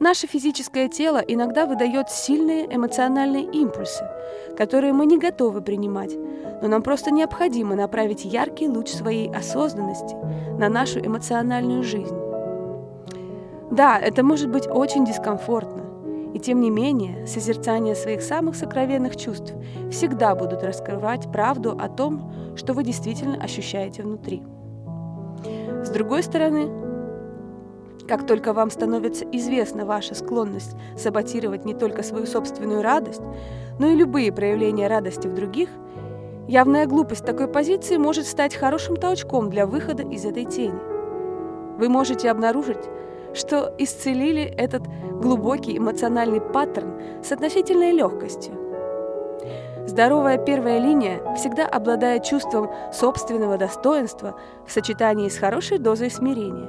[0.00, 4.08] Наше физическое тело иногда выдает сильные эмоциональные импульсы,
[4.56, 6.14] которые мы не готовы принимать,
[6.62, 10.14] но нам просто необходимо направить яркий луч своей осознанности
[10.56, 12.16] на нашу эмоциональную жизнь.
[13.72, 15.82] Да, это может быть очень дискомфортно,
[16.32, 19.52] и тем не менее созерцание своих самых сокровенных чувств
[19.90, 24.42] всегда будут раскрывать правду о том, что вы действительно ощущаете внутри.
[25.84, 26.68] С другой стороны,
[28.08, 33.22] как только вам становится известна ваша склонность саботировать не только свою собственную радость,
[33.78, 35.68] но и любые проявления радости в других,
[36.48, 40.78] явная глупость такой позиции может стать хорошим толчком для выхода из этой тени.
[41.78, 42.88] Вы можете обнаружить,
[43.34, 44.82] что исцелили этот
[45.20, 48.67] глубокий эмоциональный паттерн с относительной легкостью.
[49.88, 56.68] Здоровая первая линия всегда обладает чувством собственного достоинства в сочетании с хорошей дозой смирения.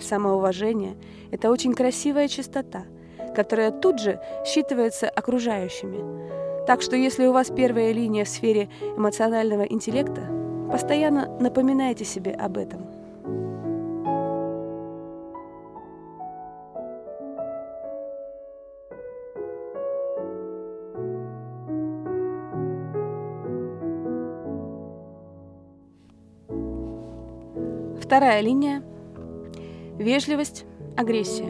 [0.00, 0.96] Самоуважение–
[1.30, 2.84] это очень красивая чистота,
[3.36, 6.64] которая тут же считывается окружающими.
[6.66, 10.22] Так что если у вас первая линия в сфере эмоционального интеллекта,
[10.72, 12.86] постоянно напоминайте себе об этом–
[28.12, 28.82] Вторая линия–
[29.98, 30.66] вежливость,
[30.98, 31.48] агрессия.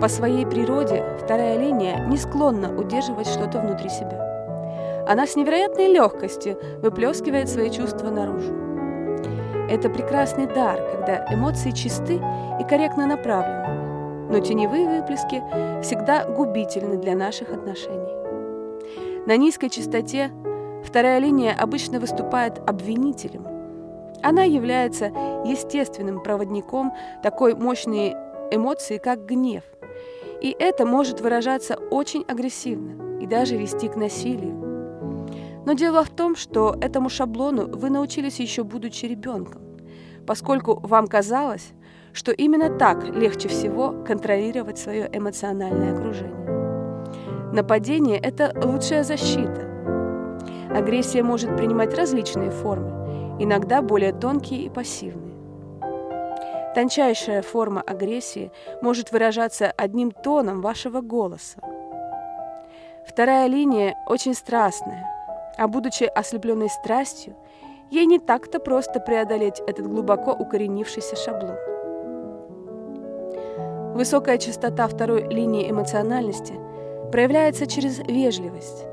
[0.00, 5.06] По своей природе вторая линия не склонна удерживать что-то внутри себя.
[5.08, 8.52] Она с невероятной легкостью выплескивает свои чувства наружу.
[9.70, 12.20] Это прекрасный дар, когда эмоции чисты
[12.60, 15.40] и корректно направлены, но теневые выплески
[15.82, 19.24] всегда губительны для наших отношений.
[19.24, 20.32] На низкой частоте
[20.84, 23.46] вторая линия обычно выступает обвинителем–
[24.22, 25.06] она является
[25.44, 26.92] естественным проводником
[27.22, 28.14] такой мощной
[28.50, 29.64] эмоции, как гнев.
[30.40, 33.08] И это может выражаться очень агрессивно.
[33.20, 34.54] и даже вести к насилию.
[35.66, 39.62] Но дело в том, что этому шаблону вы научились еще будучи ребенком,
[40.26, 41.72] поскольку вам казалось,
[42.12, 47.52] что именно так легче всего контролировать свое эмоциональное окружение.
[47.52, 49.66] Нападение– это лучшая защита.
[50.70, 53.07] Агрессия может принимать различные формы,
[53.38, 55.34] иногда более тонкие и пассивные.
[56.74, 61.60] Тончайшая форма агрессии может выражаться одним тоном вашего голоса.
[63.06, 65.04] Вторая линия очень страстная,
[65.56, 67.34] а будучи ослепленной страстью,
[67.90, 71.56] ей не так-то просто преодолеть этот глубоко укоренившийся шаблон.
[73.94, 76.54] Высокая частота второй линии эмоциональности
[77.10, 78.84] проявляется через вежливость.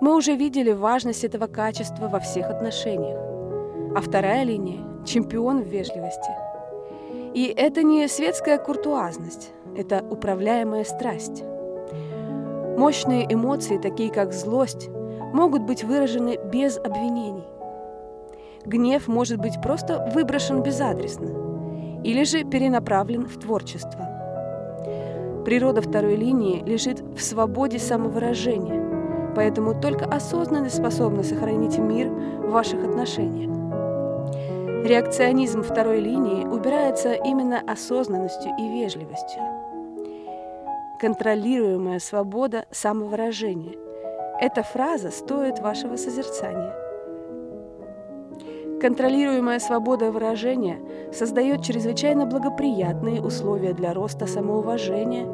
[0.00, 3.18] Мы уже видели важность этого качества во всех отношениях.
[3.96, 6.30] А вторая линия– чемпион в вежливости.
[7.34, 11.42] И это не светская куртуазность, это управляемая страсть.
[12.76, 14.88] Мощные эмоции, такие как злость,
[15.32, 17.48] могут быть выражены без обвинений.
[18.64, 24.06] Гнев может быть просто выброшен безадресно или же перенаправлен в творчество.
[25.44, 28.77] Природа второй линии лежит в свободе самовыражения,
[29.34, 33.50] поэтому только осознанность способна сохранить мир в ваших отношениях.
[34.84, 39.42] Реакционизм второй линии убирается именно осознанностью и вежливостью
[40.98, 43.76] контролируемая свобода самовыражения.
[44.40, 46.74] Эта фраза стоит вашего созерцания.
[48.80, 50.78] Контролируемая свобода выражения
[51.12, 55.26] создает чрезвычайно благоприятные условия для роста самоуважения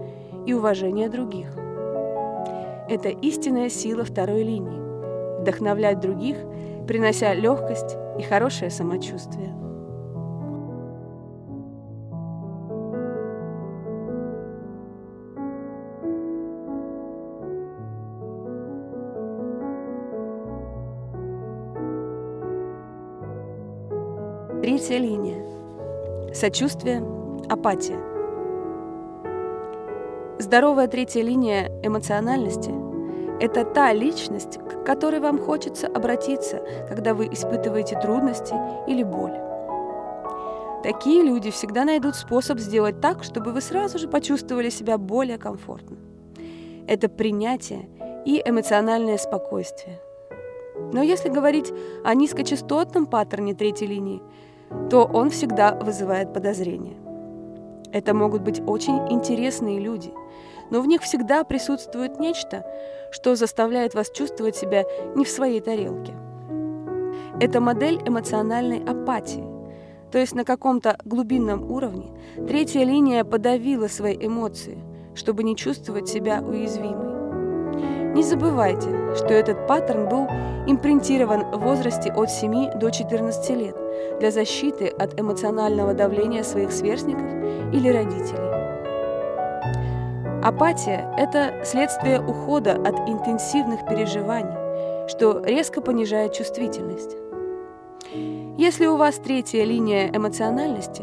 [0.46, 1.63] и уважения других.
[2.88, 6.36] Это истинная сила второй линии– вдохновлять других,
[6.86, 9.54] принося легкость и хорошее самочувствие.
[24.60, 25.44] Третья линия.
[26.32, 27.02] Сочувствие,
[27.50, 28.13] апатия.
[30.38, 32.72] Здоровая третья линия эмоциональности–
[33.40, 38.54] это та личность, к которой вам хочется обратиться, когда вы испытываете трудности
[38.86, 39.34] или боль.
[40.82, 45.96] Такие люди всегда найдут способ сделать так, чтобы вы сразу же почувствовали себя более комфортно.
[46.86, 47.88] Это принятие
[48.26, 50.00] и эмоциональное спокойствие.
[50.92, 51.72] Но если говорить
[52.04, 54.22] о низкочастотном паттерне третьей линии–
[54.90, 56.96] то он всегда вызывает подозрения.
[57.94, 60.12] Это могут быть очень интересные люди,
[60.70, 62.66] но в них всегда присутствует нечто,
[63.12, 64.82] что заставляет вас чувствовать себя
[65.14, 66.12] не в своей тарелке.
[67.40, 69.44] Это модель эмоциональной апатии,
[70.10, 72.10] то есть на каком-то глубинном уровне
[72.48, 74.78] третья линия подавила свои эмоции,
[75.14, 77.13] чтобы не чувствовать себя уязвимой.
[78.14, 80.28] Не забывайте, что этот паттерн был
[80.68, 83.76] импринтирован в возрасте от 7 до 14 лет
[84.20, 87.26] для защиты от эмоционального давления своих сверстников
[87.72, 88.54] или родителей.
[90.44, 97.16] Апатия– это следствие ухода от интенсивных переживаний, что резко понижает чувствительность.
[98.56, 101.02] Если у вас третья линия эмоциональности,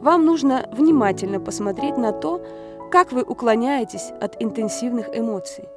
[0.00, 2.44] вам нужно внимательно посмотреть на то,
[2.90, 5.68] как вы уклоняетесь от интенсивных эмоций–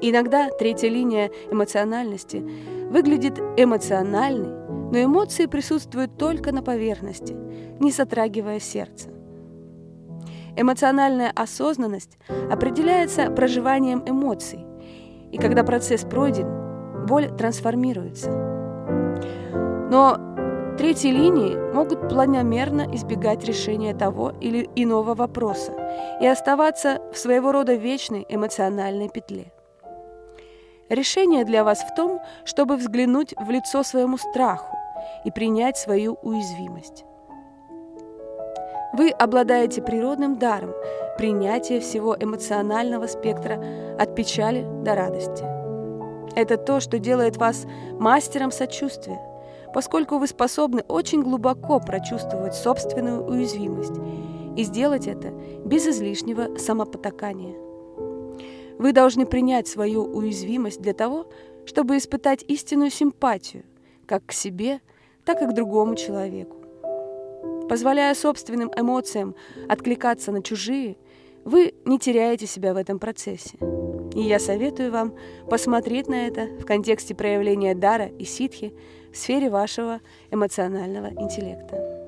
[0.00, 2.44] Иногда третья линия эмоциональности
[2.90, 7.34] выглядит эмоциональной, но эмоции присутствуют только на поверхности,
[7.80, 9.10] не затрагивая сердце.
[10.56, 12.18] Эмоциональная осознанность
[12.50, 14.64] определяется проживанием эмоций,
[15.32, 18.30] и когда процесс пройден, боль трансформируется.
[19.90, 20.18] Но
[20.78, 25.72] третьи линии могут планомерно избегать решения того или иного вопроса
[26.20, 29.52] и оставаться в своего рода вечной эмоциональной петле.
[30.88, 34.76] Решение для вас в том, чтобы взглянуть в лицо своему страху
[35.24, 37.04] и принять свою уязвимость.
[38.92, 40.72] Вы обладаете природным даром
[41.18, 43.62] принятия всего эмоционального спектра
[43.98, 45.44] от печали до радости.
[46.36, 47.66] Это то, что делает вас
[47.98, 49.20] мастером сочувствия,
[49.74, 53.96] поскольку вы способны очень глубоко прочувствовать собственную уязвимость
[54.56, 55.30] и сделать это
[55.64, 57.65] без излишнего самопотакания.
[58.78, 61.26] Вы должны принять свою уязвимость для того,
[61.64, 63.64] чтобы испытать истинную симпатию
[64.06, 64.80] как к себе,
[65.24, 66.56] так и к другому человеку.
[67.68, 69.34] Позволяя собственным эмоциям
[69.68, 70.96] откликаться на чужие,
[71.44, 73.58] вы не теряете себя в этом процессе.
[74.14, 75.14] И я советую вам
[75.50, 78.72] посмотреть на это в контексте проявления дара и ситхи
[79.12, 80.00] в сфере вашего
[80.30, 82.05] эмоционального интеллекта.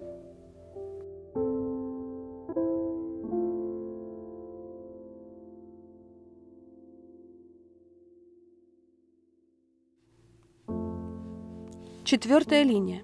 [12.11, 13.02] Четвертая линия.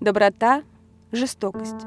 [0.00, 0.62] Доброта,
[1.12, 1.82] жестокость.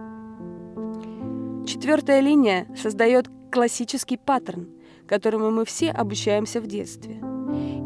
[1.65, 4.69] Четвертая линия создает классический паттерн,
[5.07, 7.19] которому мы все обучаемся в детстве.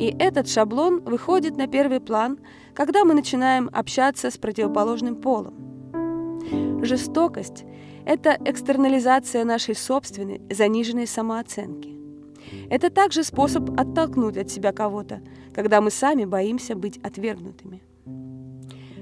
[0.01, 2.38] И этот шаблон выходит на первый план,
[2.73, 6.83] когда мы начинаем общаться с противоположным полом.
[6.83, 7.63] Жестокость–
[8.05, 11.97] это экстернализация нашей собственной заниженной самооценки.
[12.69, 15.21] Это также способ оттолкнуть от себя кого-то,
[15.53, 17.81] когда мы сами боимся быть отвергнутыми.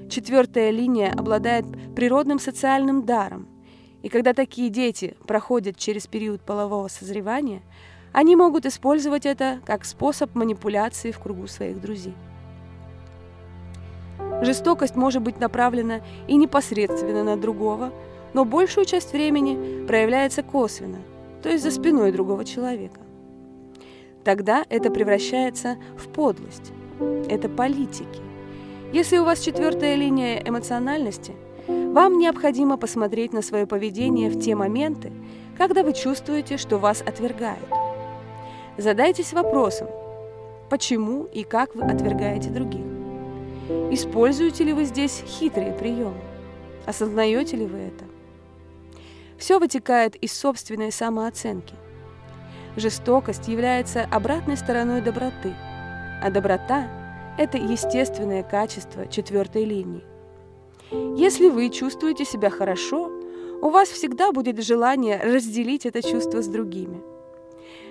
[0.08, 3.48] Четвертая линия обладает природным социальным даром,
[4.02, 7.62] и когда такие дети проходят через период полового созревания,
[8.12, 12.14] они могут использовать это как способ манипуляции в кругу своих друзей.
[14.42, 17.92] Жестокость может быть направлена и непосредственно на другого,
[18.34, 20.98] но большую часть времени проявляется косвенно,
[21.42, 23.00] то есть за спиной другого человека.
[24.22, 26.72] Тогда это превращается в подлость.
[27.28, 28.33] Это политики.
[28.94, 31.34] Если у вас четвертая линия эмоциональности,
[31.66, 35.12] вам необходимо посмотреть на свое поведение в те моменты,
[35.58, 37.68] когда вы чувствуете, что вас отвергают.
[38.78, 39.88] Задайтесь вопросом,
[40.70, 42.84] почему и как вы отвергаете других.
[43.90, 46.14] Используете ли вы здесь хитрые приемы?
[46.86, 48.04] Осознаете ли вы это?
[49.38, 51.74] Все вытекает из собственной самооценки.
[52.76, 55.52] Жестокость является обратной стороной доброты,
[56.22, 56.88] а доброта–
[57.36, 60.04] это естественное качество четвертой линии.
[61.16, 63.10] Если вы чувствуете себя хорошо,
[63.60, 67.02] у вас всегда будет желание разделить это чувство с другими.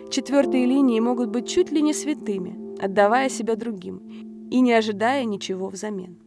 [0.09, 5.67] Четвертые линии могут быть чуть ли не святыми, отдавая себя другим, и не ожидая ничего
[5.69, 6.17] взамен.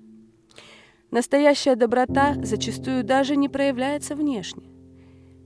[1.11, 4.65] Настоящая доброта зачастую даже не проявляется внешне.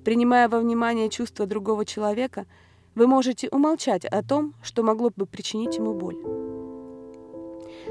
[0.04, 2.46] Принимая во внимание чувства другого человека,
[2.94, 6.16] вы можете умолчать о том, что могло бы причинить ему боль.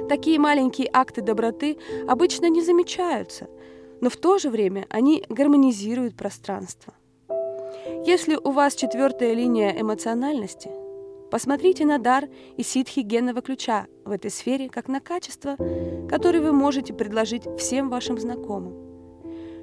[0.10, 3.48] Такие маленькие акты доброты обычно не замечаются,
[4.02, 6.94] но в то же время они гармонизируют пространство.
[8.06, 10.72] Если у вас четвертая линия эмоциональности,
[11.32, 15.58] Посмотрите на дар и ситхи генного ключа в этой сфере как на качество,
[16.10, 18.74] которое вы можете предложить всем вашим знакомым.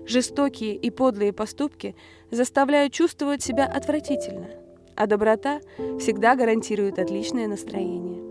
[0.06, 1.96] Жестокие и подлые поступки
[2.30, 4.46] заставляют чувствовать себя отвратительно,
[4.94, 5.60] а доброта
[5.98, 8.22] всегда гарантирует отличное настроение.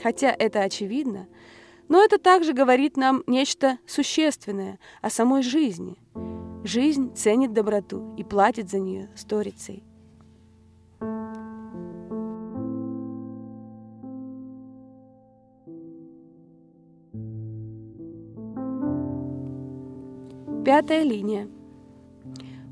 [0.00, 1.26] Хотя это очевидно,
[1.90, 5.96] но это также говорит нам нечто существенное о самой жизни.
[6.62, 9.82] Жизнь ценит доброту и платит за нее сторицей.
[20.64, 21.48] Пятая линия.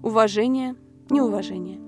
[0.05, 0.77] Уважение,
[1.11, 1.81] неуважение.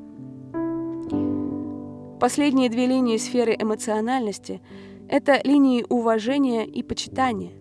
[2.18, 4.60] Последние две линии сферы эмоциональности–
[5.10, 7.52] это линии уважения и почитания.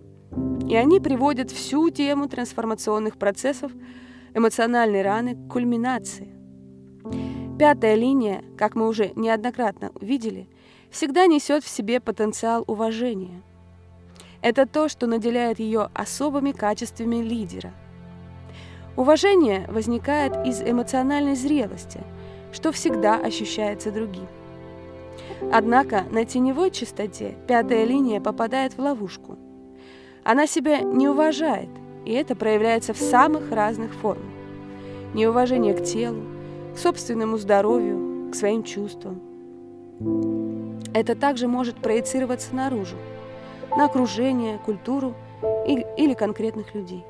[0.68, 3.72] И они приводят всю тему трансформационных процессов
[4.34, 6.30] эмоциональной раны к кульминации.
[7.58, 10.48] Пятая линия, как мы уже неоднократно увидели,
[10.90, 13.42] всегда несет в себе потенциал уважения.
[14.42, 17.74] Это то, что наделяет ее особыми качествами лидера–
[19.00, 22.02] Уважение возникает из эмоциональной зрелости,
[22.52, 24.28] что всегда ощущается другим.
[25.52, 29.38] Однако на теневой чистоте пятая линия попадает в ловушку.
[30.24, 31.70] Она себя не уважает,
[32.06, 34.26] и это проявляется в самых разных формах.
[35.14, 36.22] Неуважение к телу,
[36.76, 39.22] к собственному здоровью, к своим чувствам.
[40.94, 42.96] Это также может проецироваться наружу,
[43.76, 45.14] на окружение, культуру
[45.66, 47.04] или конкретных людей.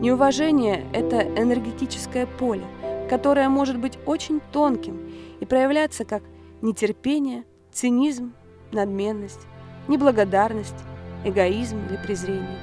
[0.00, 2.64] Неуважение– это энергетическое поле,
[3.08, 6.22] которое может быть очень тонким и проявляться как
[6.62, 8.32] нетерпение, цинизм,
[8.72, 9.40] надменность,
[9.88, 10.74] неблагодарность,
[11.24, 12.58] эгоизм или презрение.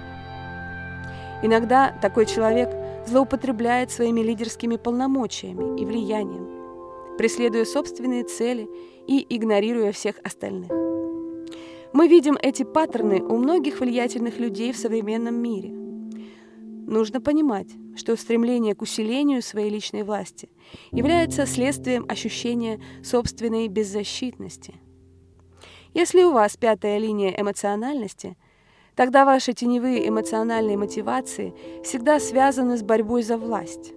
[1.44, 2.70] Иногда такой человек
[3.06, 8.68] злоупотребляет своими лидерскими полномочиями и влиянием, преследуя собственные цели
[9.08, 10.72] и игнорируя всех остальных.
[11.94, 15.74] Мы видим эти паттерны у многих влиятельных людей в современном мире–
[16.88, 20.50] Нужно понимать, что стремление к усилению своей личной власти
[20.92, 24.76] является следствием ощущения собственной беззащитности.
[25.96, 28.38] Если у вас пятая линия эмоциональности,
[28.96, 33.94] тогда ваши теневые эмоциональные мотивации всегда связаны с борьбой за власть.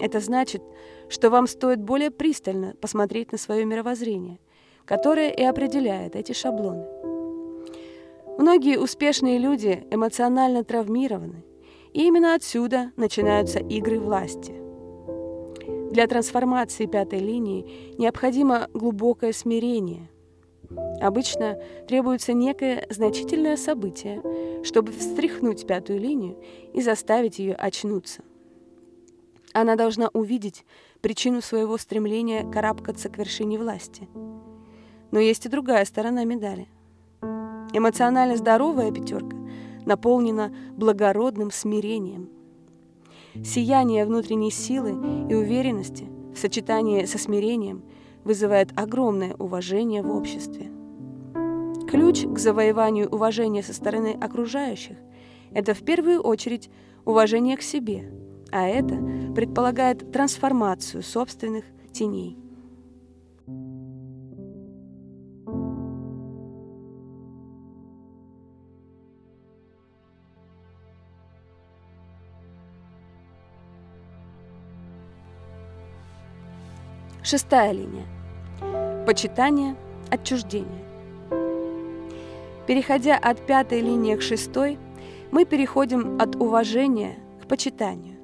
[0.00, 0.62] Это значит,
[1.08, 4.40] что вам стоит более пристально посмотреть на свое мировоззрение,
[4.84, 6.86] которое и определяет эти шаблоны.
[8.36, 11.44] Многие успешные люди эмоционально травмированы–
[11.96, 14.52] и именно отсюда начинаются игры власти.
[15.90, 20.10] Для трансформации пятой линии необходимо глубокое смирение.
[21.00, 24.22] Обычно требуется некое значительное событие,
[24.62, 26.36] чтобы встряхнуть пятую линию
[26.74, 28.22] и заставить ее очнуться.
[29.54, 30.66] Она должна увидеть
[31.00, 34.06] причину своего стремления карабкаться к вершине власти.
[35.12, 36.68] Но есть и другая сторона медали.
[37.72, 39.35] Эмоционально здоровая пятерка
[39.86, 42.28] наполнена благородным смирением.
[43.44, 44.90] Сияние внутренней силы
[45.30, 47.82] и уверенности в сочетании со смирением
[48.24, 50.70] вызывает огромное уважение в обществе.
[51.88, 54.96] Ключ к завоеванию уважения со стороны окружающих–
[55.52, 56.68] это в первую очередь
[57.04, 58.12] уважение к себе,
[58.50, 58.96] а это
[59.34, 62.36] предполагает трансформацию собственных теней.
[77.26, 78.06] Шестая линия.
[79.04, 79.74] Почитание,
[80.10, 80.84] отчуждение.
[82.68, 84.78] Переходя от пятой линии к шестой,
[85.32, 88.14] мы переходим от уважения к почитанию.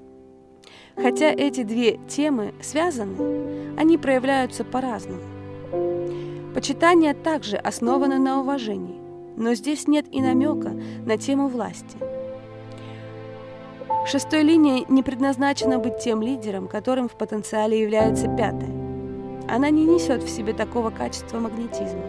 [0.95, 5.23] Хотя эти две темы связаны, они проявляются по-разному.
[6.55, 9.01] Почитание также основано на уважении,
[9.37, 11.97] но здесь нет и намека на тему власти.
[14.07, 18.82] Шестой линия не предназначена быть тем лидером, которым в потенциале является пятая.
[19.53, 22.07] Она не несет в себе такого качества магнетизма.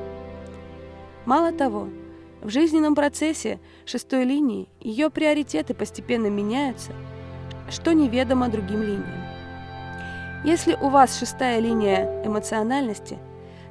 [1.25, 1.89] Мало того,
[2.41, 6.93] в жизненном процессе шестой линии ее приоритеты постепенно меняются,
[7.69, 9.25] что неведомо другим линиям.
[10.45, 13.19] Если у вас шестая линия эмоциональности,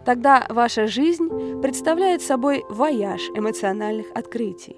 [0.05, 1.31] тогда ваша жизнь
[1.63, 4.77] представляет собой вояж эмоциональных открытий.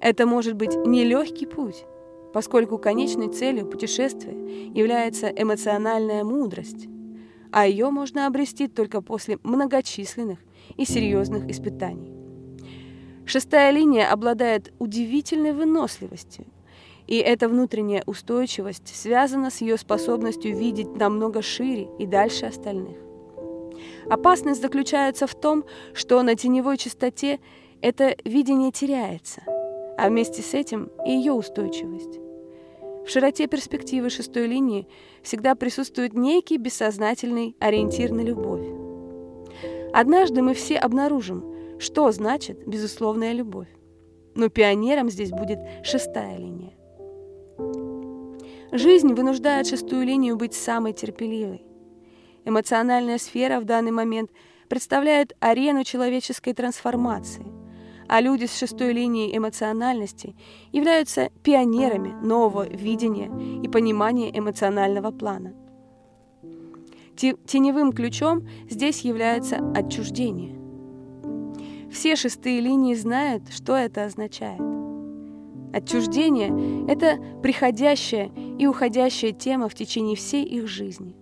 [0.00, 1.86] Это может быть нелегкий путь,
[2.34, 4.36] поскольку конечной целью путешествия
[4.74, 6.88] является эмоциональная мудрость,
[7.56, 10.38] а ее можно обрести только после многочисленных
[10.76, 12.12] и серьезных испытаний.
[13.24, 16.44] Шестая линия обладает удивительной выносливостью,
[17.06, 22.98] и эта внутренняя устойчивость связана с ее способностью видеть намного шире и дальше остальных.
[24.10, 27.40] Опасность заключается в том, что на теневой частоте
[27.80, 29.40] это видение теряется,
[29.96, 32.25] а вместе с этим и ее устойчивость.
[33.06, 34.88] В широте перспективы шестой линии
[35.22, 38.66] всегда присутствует некий бессознательный ориентир на любовь.
[39.92, 43.68] Однажды мы все обнаружим, что значит безусловная любовь?
[44.34, 46.72] Но пионером здесь будет шестая линия.
[48.72, 51.62] Жизнь вынуждает шестую линию быть самой терпеливой.
[52.44, 54.32] Эмоциональная сфера в данный момент
[54.68, 57.46] представляет арену человеческой трансформации,
[58.08, 60.34] а люди с шестой линией эмоциональности
[60.72, 63.30] являются пионерами нового видения
[63.62, 65.54] и понимания эмоционального плана.
[67.16, 70.56] Теневым ключом здесь является отчуждение–
[71.96, 74.60] все шестые линии знают, что это означает.
[75.72, 81.16] Отчуждение– это приходящая и уходящая тема в течение всей их жизни.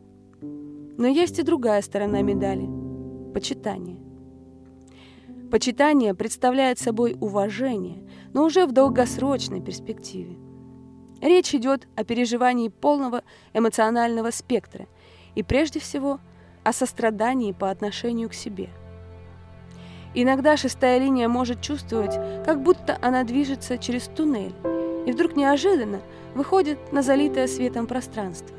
[0.97, 2.69] Но есть и другая сторона медали–
[3.35, 3.99] почитание.
[5.55, 8.03] Почитание представляет собой уважение,
[8.33, 10.37] но уже в долгосрочной перспективе.
[11.21, 14.89] Речь идет о переживании полного эмоционального спектра
[15.37, 16.19] и прежде всего
[16.65, 18.69] о сострадании по отношению к себе–
[20.17, 24.55] Иногда шестая линия может чувствовать, как будто она движется через туннель,
[25.07, 26.03] и вдруг неожиданно
[26.37, 28.57] выходит на залитое светом пространство.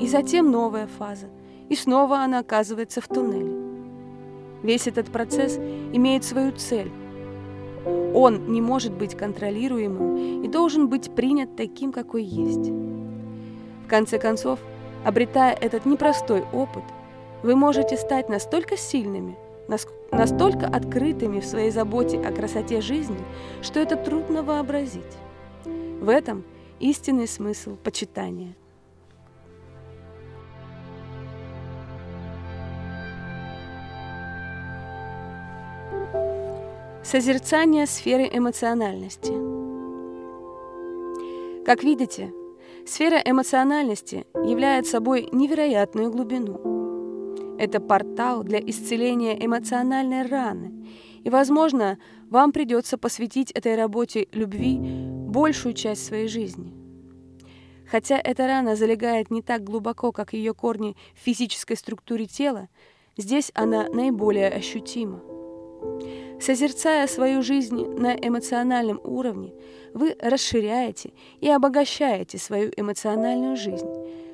[0.00, 1.26] И затем новая фаза,
[1.68, 3.69] и снова она оказывается в туннеле.
[4.62, 5.56] Весь этот процесс
[5.92, 6.90] имеет свою цель.
[8.14, 12.70] Он не может быть контролируемым и должен быть принят таким, какой есть.
[13.84, 14.58] В конце концов,
[15.04, 16.84] обретая этот непростой опыт,
[17.42, 19.36] вы можете стать настолько сильными–
[20.12, 23.18] настолько открытыми в своей заботе о красоте жизни,
[23.62, 25.02] что это трудно вообразить.
[25.64, 26.44] В этом
[26.80, 28.56] истинный смысл почитания.
[37.02, 39.32] Созерцание сферы эмоциональности.
[41.64, 42.32] Как видите,
[42.86, 46.60] сфера эмоциональности является собой невероятную глубину–
[47.60, 50.72] это портал для исцеления эмоциональной раны.
[51.24, 51.98] И, возможно,
[52.30, 56.72] вам придется посвятить этой работе любви большую часть своей жизни.
[57.86, 62.68] Хотя эта рана залегает не так глубоко, как ее корни в физической структуре тела,
[63.18, 65.20] здесь она наиболее ощутима.
[66.40, 69.52] Созерцая свою жизнь на эмоциональном уровне,
[69.92, 73.88] вы расширяете и обогащаете свою эмоциональную жизнь,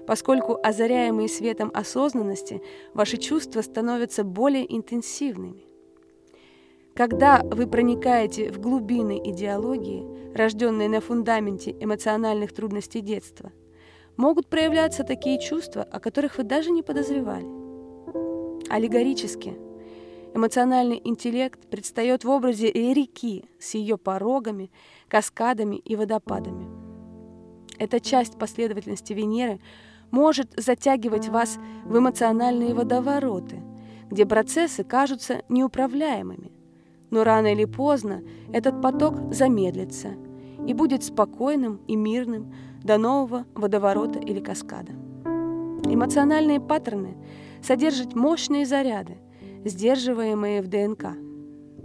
[0.07, 2.63] поскольку озаряемые светом осознанности
[2.95, 5.65] ваши чувства становятся более интенсивными.
[6.95, 13.51] Когда вы проникаете в глубины идеологии, рожденные на фундаменте эмоциональных трудностей детства,
[14.17, 17.49] могут проявляться такие чувства, о которых вы даже не подозревали.
[18.71, 19.66] Аллегорически
[20.37, 24.71] эмоциональный интеллект предстает в образе реки с ее порогами,
[25.09, 26.69] каскадами и водопадами.
[27.79, 29.61] Эта часть последовательности Венеры
[30.11, 33.63] может затягивать вас в эмоциональные водовороты,
[34.11, 36.53] где процессы кажутся неуправляемыми,
[37.11, 38.23] но рано или поздно
[38.53, 40.11] этот поток замедлится
[40.67, 44.93] и будет спокойным и мирным до нового водоворота или каскада.
[45.85, 47.17] Эмоциональные паттерны
[47.63, 49.17] содержат мощные заряды,
[49.69, 51.17] сдерживаемые в ДНК.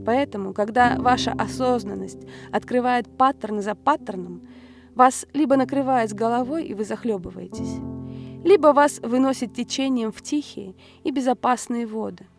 [0.06, 4.48] Поэтому, когда ваша осознанность открывает паттерн за паттерном,
[4.96, 7.80] вас либо накрывает с головой, и вы захлебываетесь,
[8.44, 12.26] либо вас выносит течением в тихие и безопасные воды–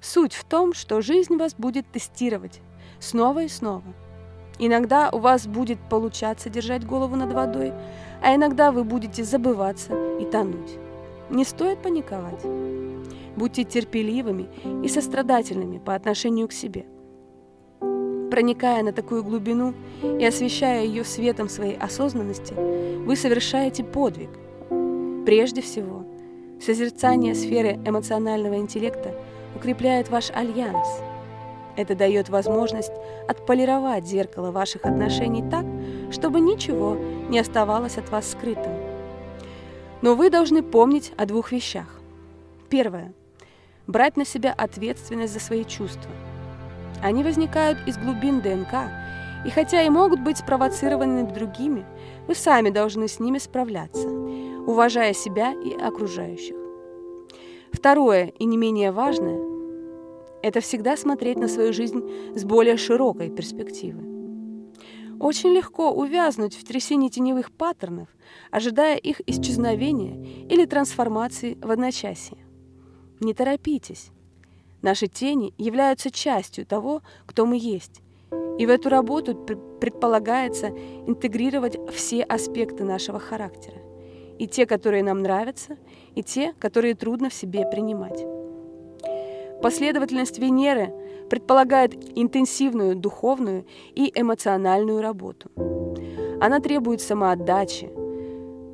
[0.00, 2.60] Суть в том, что жизнь вас будет тестировать
[3.00, 3.82] снова и снова.
[4.58, 7.72] Иногда у вас будет получаться держать голову над водой,
[8.22, 10.78] а иногда вы будете забываться и тонуть.
[11.28, 12.85] Не стоит паниковать.
[13.36, 14.48] Будьте терпеливыми
[14.84, 16.86] и сострадательными по отношению к себе.
[18.30, 24.30] Проникая на такую глубину и освещая ее светом своей осознанности, вы совершаете подвиг.
[25.24, 26.04] Прежде всего,
[26.60, 29.14] созерцание сферы эмоционального интеллекта–
[29.56, 30.86] укрепляет ваш альянс.
[31.76, 32.92] Это дает возможность
[33.28, 35.66] отполировать зеркало ваших отношений так,
[36.10, 36.96] чтобы ничего
[37.28, 38.72] не оставалось от вас скрытым.
[40.02, 42.00] Но вы должны помнить о двух вещах.
[42.68, 43.12] Первое.
[43.86, 46.10] Брать на себя ответственность за свои чувства.
[47.02, 48.90] Они возникают из глубин ДНК,
[49.44, 51.84] и хотя и могут быть спровоцированы другими,
[52.26, 56.56] вы сами должны с ними справляться, уважая себя и окружающих.
[57.72, 59.40] Второе и не менее важное–
[60.42, 62.02] это всегда смотреть на свою жизнь
[62.34, 64.02] с более широкой перспективы.
[65.20, 68.08] Очень легко увязнуть в трясине теневых паттернов,
[68.50, 72.45] ожидая их исчезновения или трансформации в одночасье.
[73.20, 74.10] Не торопитесь.
[74.82, 78.02] Наши тени являются частью того, кто мы есть,
[78.58, 80.68] и в эту работу предполагается
[81.06, 83.78] интегрировать все аспекты нашего характера
[84.38, 85.76] и те, которые нам нравятся,
[86.14, 88.24] и те, которые трудно в себе принимать.
[89.62, 90.92] Последовательность Венеры
[91.30, 93.64] предполагает интенсивную духовную
[93.94, 95.50] и эмоциональную работу.
[96.40, 97.90] Она требует самоотдачи,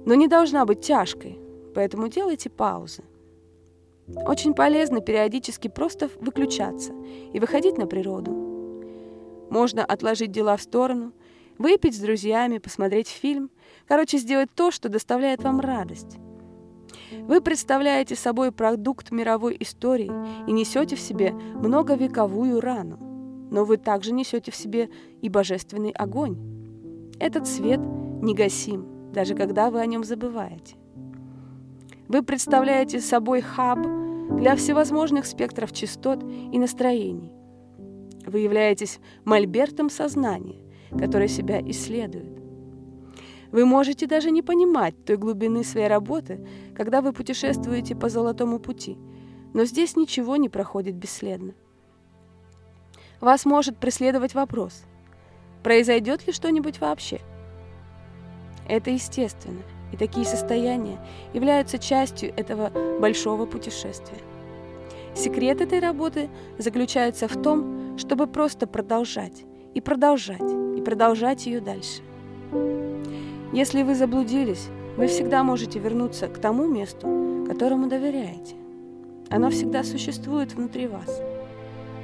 [0.04, 1.38] но не должна быть тяжкой,
[1.74, 3.04] поэтому делайте паузы.
[4.08, 6.92] Очень полезно периодически просто выключаться
[7.32, 8.30] и выходить на природу.
[9.50, 11.12] Можно отложить дела в сторону,
[11.58, 13.50] выпить с друзьями, посмотреть фильм–
[13.86, 16.18] Короче, сделать то, что доставляет вам радость.
[17.20, 20.10] Вы представляете собой продукт мировой истории
[20.46, 22.98] и несете в себе многовековую рану,
[23.50, 24.88] но вы также несете в себе
[25.20, 26.38] и божественный огонь.
[27.18, 30.76] Этот свет негасим, даже когда вы о нем забываете.
[32.12, 33.78] Вы представляете собой хаб
[34.36, 37.32] для всевозможных спектров частот и настроений.
[38.26, 40.60] Вы являетесь мольбертом сознания,
[40.90, 42.38] которое себя исследует.
[43.50, 46.46] Вы можете даже не понимать той глубины своей работы,
[46.76, 48.98] когда вы путешествуете по золотому пути,
[49.54, 51.54] но здесь ничего не проходит бесследно.
[53.22, 54.82] Вас может преследовать вопрос,
[55.62, 57.20] произойдет ли что-нибудь вообще?
[58.68, 59.62] Это естественно,
[59.92, 60.98] и такие состояния
[61.32, 64.18] являются частью этого большого путешествия.
[65.14, 70.40] Секрет этой работы заключается в том, чтобы просто продолжать и продолжать
[70.76, 72.02] и продолжать ее дальше.
[73.52, 78.56] Если вы заблудились, вы всегда можете вернуться к тому месту, которому доверяете.
[79.30, 81.20] Оно всегда существует внутри вас.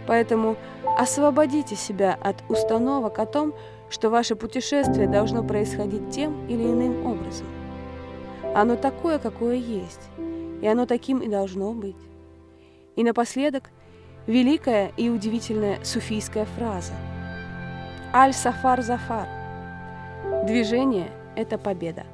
[0.06, 0.56] Поэтому
[0.96, 3.54] освободите себя от установок о том,
[3.90, 7.46] что ваше путешествие должно происходить тем или иным образом.
[8.60, 10.10] Оно такое, какое есть,
[10.60, 11.94] и оно таким и должно быть.
[12.96, 13.70] И напоследок
[14.26, 16.94] великая и удивительная суфийская фраза
[18.12, 19.28] «Аль-Сафар-Зафар»–
[20.48, 22.04] движение– это победа.